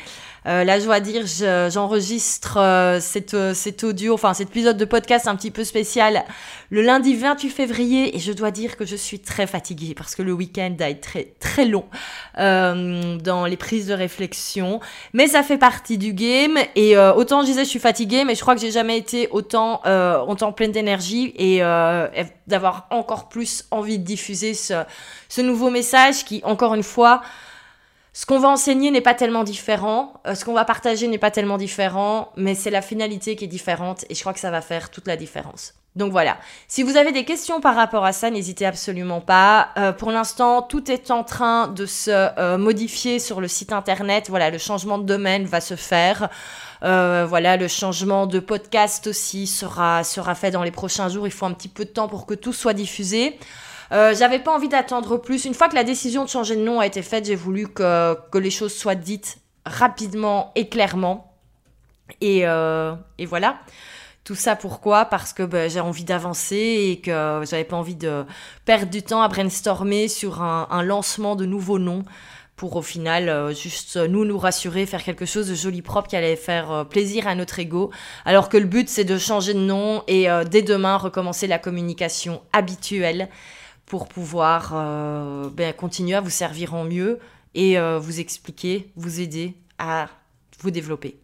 Euh, 0.46 0.64
là, 0.64 0.78
je 0.78 0.84
dois 0.84 1.00
dire, 1.00 1.24
j'enregistre 1.70 2.58
euh, 2.58 3.00
euh, 3.34 3.54
cet 3.54 3.84
audio, 3.84 4.14
enfin 4.14 4.34
cet 4.34 4.50
épisode 4.50 4.76
de 4.76 4.84
podcast 4.84 5.26
un 5.26 5.36
petit 5.36 5.50
peu 5.50 5.64
spécial 5.64 6.24
le 6.70 6.82
lundi 6.82 7.16
28 7.16 7.50
février 7.50 8.14
et 8.14 8.18
je 8.18 8.32
dois 8.32 8.50
dire 8.50 8.76
que 8.76 8.84
je 8.84 8.96
suis 8.96 9.20
très 9.20 9.46
fatiguée 9.46 9.94
parce 9.96 10.14
que 10.14 10.22
le 10.22 10.32
week-end 10.32 10.74
a 10.80 10.88
été 10.88 11.00
très, 11.00 11.24
très 11.40 11.64
long 11.64 11.86
dans 12.36 13.46
les 13.46 13.56
prises 13.56 13.86
de 13.86 13.94
réflexion. 13.94 14.80
Mais 15.12 15.28
ça 15.28 15.42
fait 15.42 15.56
partie 15.56 15.96
du 15.96 16.12
game 16.12 16.58
et 16.76 16.98
autant 16.98 17.40
je 17.40 17.46
disais 17.46 17.64
je 17.64 17.70
suis 17.70 17.78
fatiguée, 17.78 18.24
mais 18.24 18.34
je 18.34 18.42
crois 18.42 18.54
que 18.54 18.60
j'ai 18.60 18.70
jamais 18.70 18.98
été 18.98 19.28
autant, 19.30 19.80
autant 20.28 20.52
pleine 20.52 20.72
d'énergie 20.72 21.32
et 21.38 21.60
d'avoir 22.46 22.86
encore 22.90 23.30
plus 23.30 23.64
envie 23.70 23.98
de 23.98 24.04
diffuser 24.04 24.52
ce, 24.52 24.74
ce 25.28 25.40
nouveau 25.40 25.70
message 25.70 26.24
qui, 26.24 26.42
encore 26.44 26.74
une 26.74 26.82
fois, 26.82 27.22
ce 28.18 28.26
qu'on 28.26 28.40
va 28.40 28.48
enseigner 28.48 28.90
n'est 28.90 29.00
pas 29.00 29.14
tellement 29.14 29.44
différent, 29.44 30.12
euh, 30.26 30.34
ce 30.34 30.44
qu'on 30.44 30.52
va 30.52 30.64
partager 30.64 31.06
n'est 31.06 31.18
pas 31.18 31.30
tellement 31.30 31.56
différent, 31.56 32.32
mais 32.34 32.56
c'est 32.56 32.68
la 32.68 32.82
finalité 32.82 33.36
qui 33.36 33.44
est 33.44 33.46
différente 33.46 34.04
et 34.10 34.16
je 34.16 34.20
crois 34.22 34.32
que 34.32 34.40
ça 34.40 34.50
va 34.50 34.60
faire 34.60 34.90
toute 34.90 35.06
la 35.06 35.16
différence. 35.16 35.74
Donc 35.94 36.10
voilà, 36.10 36.36
si 36.66 36.82
vous 36.82 36.96
avez 36.96 37.12
des 37.12 37.24
questions 37.24 37.60
par 37.60 37.76
rapport 37.76 38.04
à 38.04 38.12
ça, 38.12 38.28
n'hésitez 38.30 38.66
absolument 38.66 39.20
pas. 39.20 39.68
Euh, 39.78 39.92
pour 39.92 40.10
l'instant, 40.10 40.62
tout 40.62 40.90
est 40.90 41.12
en 41.12 41.22
train 41.22 41.68
de 41.68 41.86
se 41.86 42.10
euh, 42.10 42.58
modifier 42.58 43.20
sur 43.20 43.40
le 43.40 43.46
site 43.46 43.72
internet. 43.72 44.30
Voilà, 44.30 44.50
le 44.50 44.58
changement 44.58 44.98
de 44.98 45.04
domaine 45.04 45.44
va 45.44 45.60
se 45.60 45.76
faire. 45.76 46.28
voilà, 46.82 47.56
le 47.56 47.68
changement 47.68 48.26
de 48.26 48.40
podcast 48.40 49.06
aussi 49.06 49.46
sera, 49.46 50.02
sera 50.02 50.34
fait 50.34 50.50
dans 50.50 50.64
les 50.64 50.72
prochains 50.72 51.08
jours. 51.08 51.28
Il 51.28 51.32
faut 51.32 51.46
un 51.46 51.52
petit 51.52 51.68
peu 51.68 51.84
de 51.84 51.90
temps 51.90 52.08
pour 52.08 52.26
que 52.26 52.34
tout 52.34 52.52
soit 52.52 52.74
diffusé. 52.74 53.38
Euh, 53.92 54.14
j'avais 54.14 54.38
pas 54.38 54.54
envie 54.54 54.68
d'attendre 54.68 55.16
plus. 55.16 55.44
Une 55.44 55.54
fois 55.54 55.68
que 55.68 55.74
la 55.74 55.84
décision 55.84 56.24
de 56.24 56.28
changer 56.28 56.56
de 56.56 56.62
nom 56.62 56.80
a 56.80 56.86
été 56.86 57.02
faite, 57.02 57.26
j'ai 57.26 57.34
voulu 57.34 57.68
que, 57.68 58.16
que, 58.30 58.38
les 58.38 58.50
choses 58.50 58.74
soient 58.74 58.94
dites 58.94 59.38
rapidement 59.64 60.52
et 60.56 60.68
clairement. 60.68 61.32
Et, 62.20 62.46
euh, 62.46 62.94
et 63.18 63.26
voilà. 63.26 63.58
Tout 64.24 64.34
ça 64.34 64.56
pourquoi? 64.56 65.06
Parce 65.06 65.32
que 65.32 65.42
ben, 65.42 65.70
j'ai 65.70 65.80
envie 65.80 66.04
d'avancer 66.04 66.56
et 66.56 67.00
que 67.00 67.42
j'avais 67.48 67.64
pas 67.64 67.76
envie 67.76 67.94
de 67.94 68.26
perdre 68.66 68.90
du 68.90 69.02
temps 69.02 69.22
à 69.22 69.28
brainstormer 69.28 70.08
sur 70.08 70.42
un, 70.42 70.82
lancement 70.82 71.34
de 71.34 71.46
nouveaux 71.46 71.78
noms 71.78 72.02
pour 72.56 72.76
au 72.76 72.82
final 72.82 73.28
euh, 73.28 73.54
juste 73.54 73.96
nous 73.96 74.24
nous 74.24 74.36
rassurer, 74.36 74.84
faire 74.84 75.04
quelque 75.04 75.24
chose 75.24 75.48
de 75.48 75.54
joli 75.54 75.80
propre 75.80 76.08
qui 76.08 76.16
allait 76.16 76.36
faire 76.36 76.84
plaisir 76.90 77.26
à 77.26 77.34
notre 77.34 77.58
ego. 77.58 77.90
Alors 78.26 78.50
que 78.50 78.58
le 78.58 78.66
but 78.66 78.90
c'est 78.90 79.04
de 79.04 79.16
changer 79.16 79.54
de 79.54 79.60
nom 79.60 80.02
et 80.08 80.26
dès 80.50 80.60
demain 80.60 80.98
recommencer 80.98 81.46
la 81.46 81.58
communication 81.58 82.42
habituelle 82.52 83.30
pour 83.88 84.06
pouvoir 84.06 84.72
euh, 84.74 85.48
ben, 85.50 85.72
continuer 85.72 86.14
à 86.14 86.20
vous 86.20 86.30
servir 86.30 86.74
en 86.74 86.84
mieux 86.84 87.18
et 87.54 87.78
euh, 87.78 87.98
vous 87.98 88.20
expliquer, 88.20 88.92
vous 88.96 89.20
aider 89.20 89.54
à 89.78 90.08
vous 90.60 90.70
développer. 90.70 91.18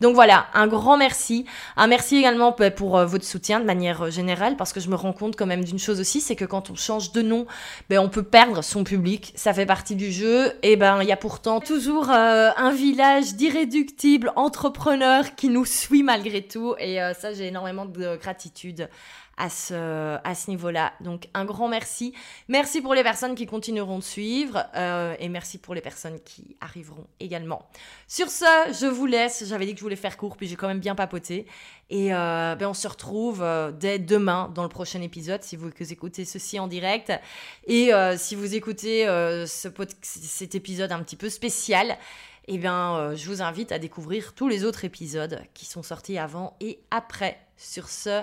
Donc 0.00 0.14
voilà, 0.14 0.46
un 0.52 0.66
grand 0.66 0.98
merci. 0.98 1.46
Un 1.76 1.86
merci 1.86 2.16
également 2.16 2.54
ben, 2.58 2.70
pour 2.70 2.96
euh, 2.96 3.06
votre 3.06 3.24
soutien 3.24 3.60
de 3.60 3.66
manière 3.66 4.10
générale, 4.10 4.56
parce 4.56 4.72
que 4.72 4.80
je 4.80 4.88
me 4.88 4.94
rends 4.94 5.12
compte 5.12 5.36
quand 5.36 5.46
même 5.46 5.64
d'une 5.64 5.78
chose 5.78 6.00
aussi, 6.00 6.22
c'est 6.22 6.36
que 6.36 6.44
quand 6.46 6.70
on 6.70 6.74
change 6.74 7.12
de 7.12 7.20
nom, 7.20 7.46
ben, 7.90 7.98
on 7.98 8.08
peut 8.08 8.22
perdre 8.22 8.62
son 8.64 8.82
public. 8.82 9.32
Ça 9.36 9.52
fait 9.52 9.66
partie 9.66 9.94
du 9.94 10.10
jeu. 10.10 10.52
Et 10.62 10.76
ben 10.76 11.02
il 11.02 11.08
y 11.08 11.12
a 11.12 11.16
pourtant 11.16 11.60
toujours 11.60 12.08
un 12.10 12.72
village 12.72 13.34
d'irréductibles 13.34 14.32
entrepreneurs 14.36 15.34
qui 15.34 15.50
nous 15.50 15.66
suit 15.66 16.02
malgré 16.02 16.42
tout. 16.42 16.74
Et 16.78 16.98
ça, 17.18 17.32
j'ai 17.32 17.48
énormément 17.48 17.84
de 17.84 18.16
gratitude 18.16 18.88
à 19.36 19.50
ce, 19.50 20.18
à 20.24 20.34
ce 20.34 20.50
niveau-là. 20.50 20.92
Donc 21.00 21.28
un 21.34 21.44
grand 21.44 21.68
merci. 21.68 22.14
Merci 22.48 22.80
pour 22.80 22.94
les 22.94 23.02
personnes 23.02 23.34
qui 23.34 23.46
continueront 23.46 23.98
de 23.98 24.04
suivre 24.04 24.64
euh, 24.74 25.14
et 25.18 25.28
merci 25.28 25.58
pour 25.58 25.74
les 25.74 25.80
personnes 25.80 26.18
qui 26.20 26.56
arriveront 26.60 27.06
également. 27.20 27.68
Sur 28.08 28.30
ce, 28.30 28.44
je 28.80 28.86
vous 28.86 29.06
laisse. 29.06 29.44
J'avais 29.46 29.66
dit 29.66 29.72
que 29.72 29.78
je 29.78 29.84
voulais 29.84 29.96
faire 29.96 30.16
court, 30.16 30.36
puis 30.36 30.48
j'ai 30.48 30.56
quand 30.56 30.68
même 30.68 30.80
bien 30.80 30.94
papoté. 30.94 31.46
Et 31.90 32.14
euh, 32.14 32.56
ben 32.56 32.68
on 32.68 32.74
se 32.74 32.88
retrouve 32.88 33.42
euh, 33.42 33.70
dès 33.70 33.98
demain 33.98 34.50
dans 34.54 34.62
le 34.62 34.68
prochain 34.68 35.02
épisode 35.02 35.42
si 35.42 35.56
vous 35.56 35.70
écoutez 35.90 36.24
ceci 36.24 36.58
en 36.58 36.66
direct. 36.66 37.12
Et 37.66 37.90
si 38.16 38.34
vous 38.34 38.54
écoutez 38.54 39.04
ce 39.46 39.68
cet 40.02 40.54
épisode 40.54 40.92
un 40.92 41.02
petit 41.02 41.16
peu 41.16 41.28
spécial, 41.28 41.96
eh 42.48 42.58
bien, 42.58 43.14
je 43.14 43.26
vous 43.28 43.42
invite 43.42 43.72
à 43.72 43.78
découvrir 43.78 44.32
tous 44.34 44.48
les 44.48 44.64
autres 44.64 44.84
épisodes 44.84 45.42
qui 45.52 45.66
sont 45.66 45.82
sortis 45.82 46.18
avant 46.18 46.56
et 46.60 46.78
après. 46.90 47.38
Sur 47.56 47.88
ce, 47.88 48.22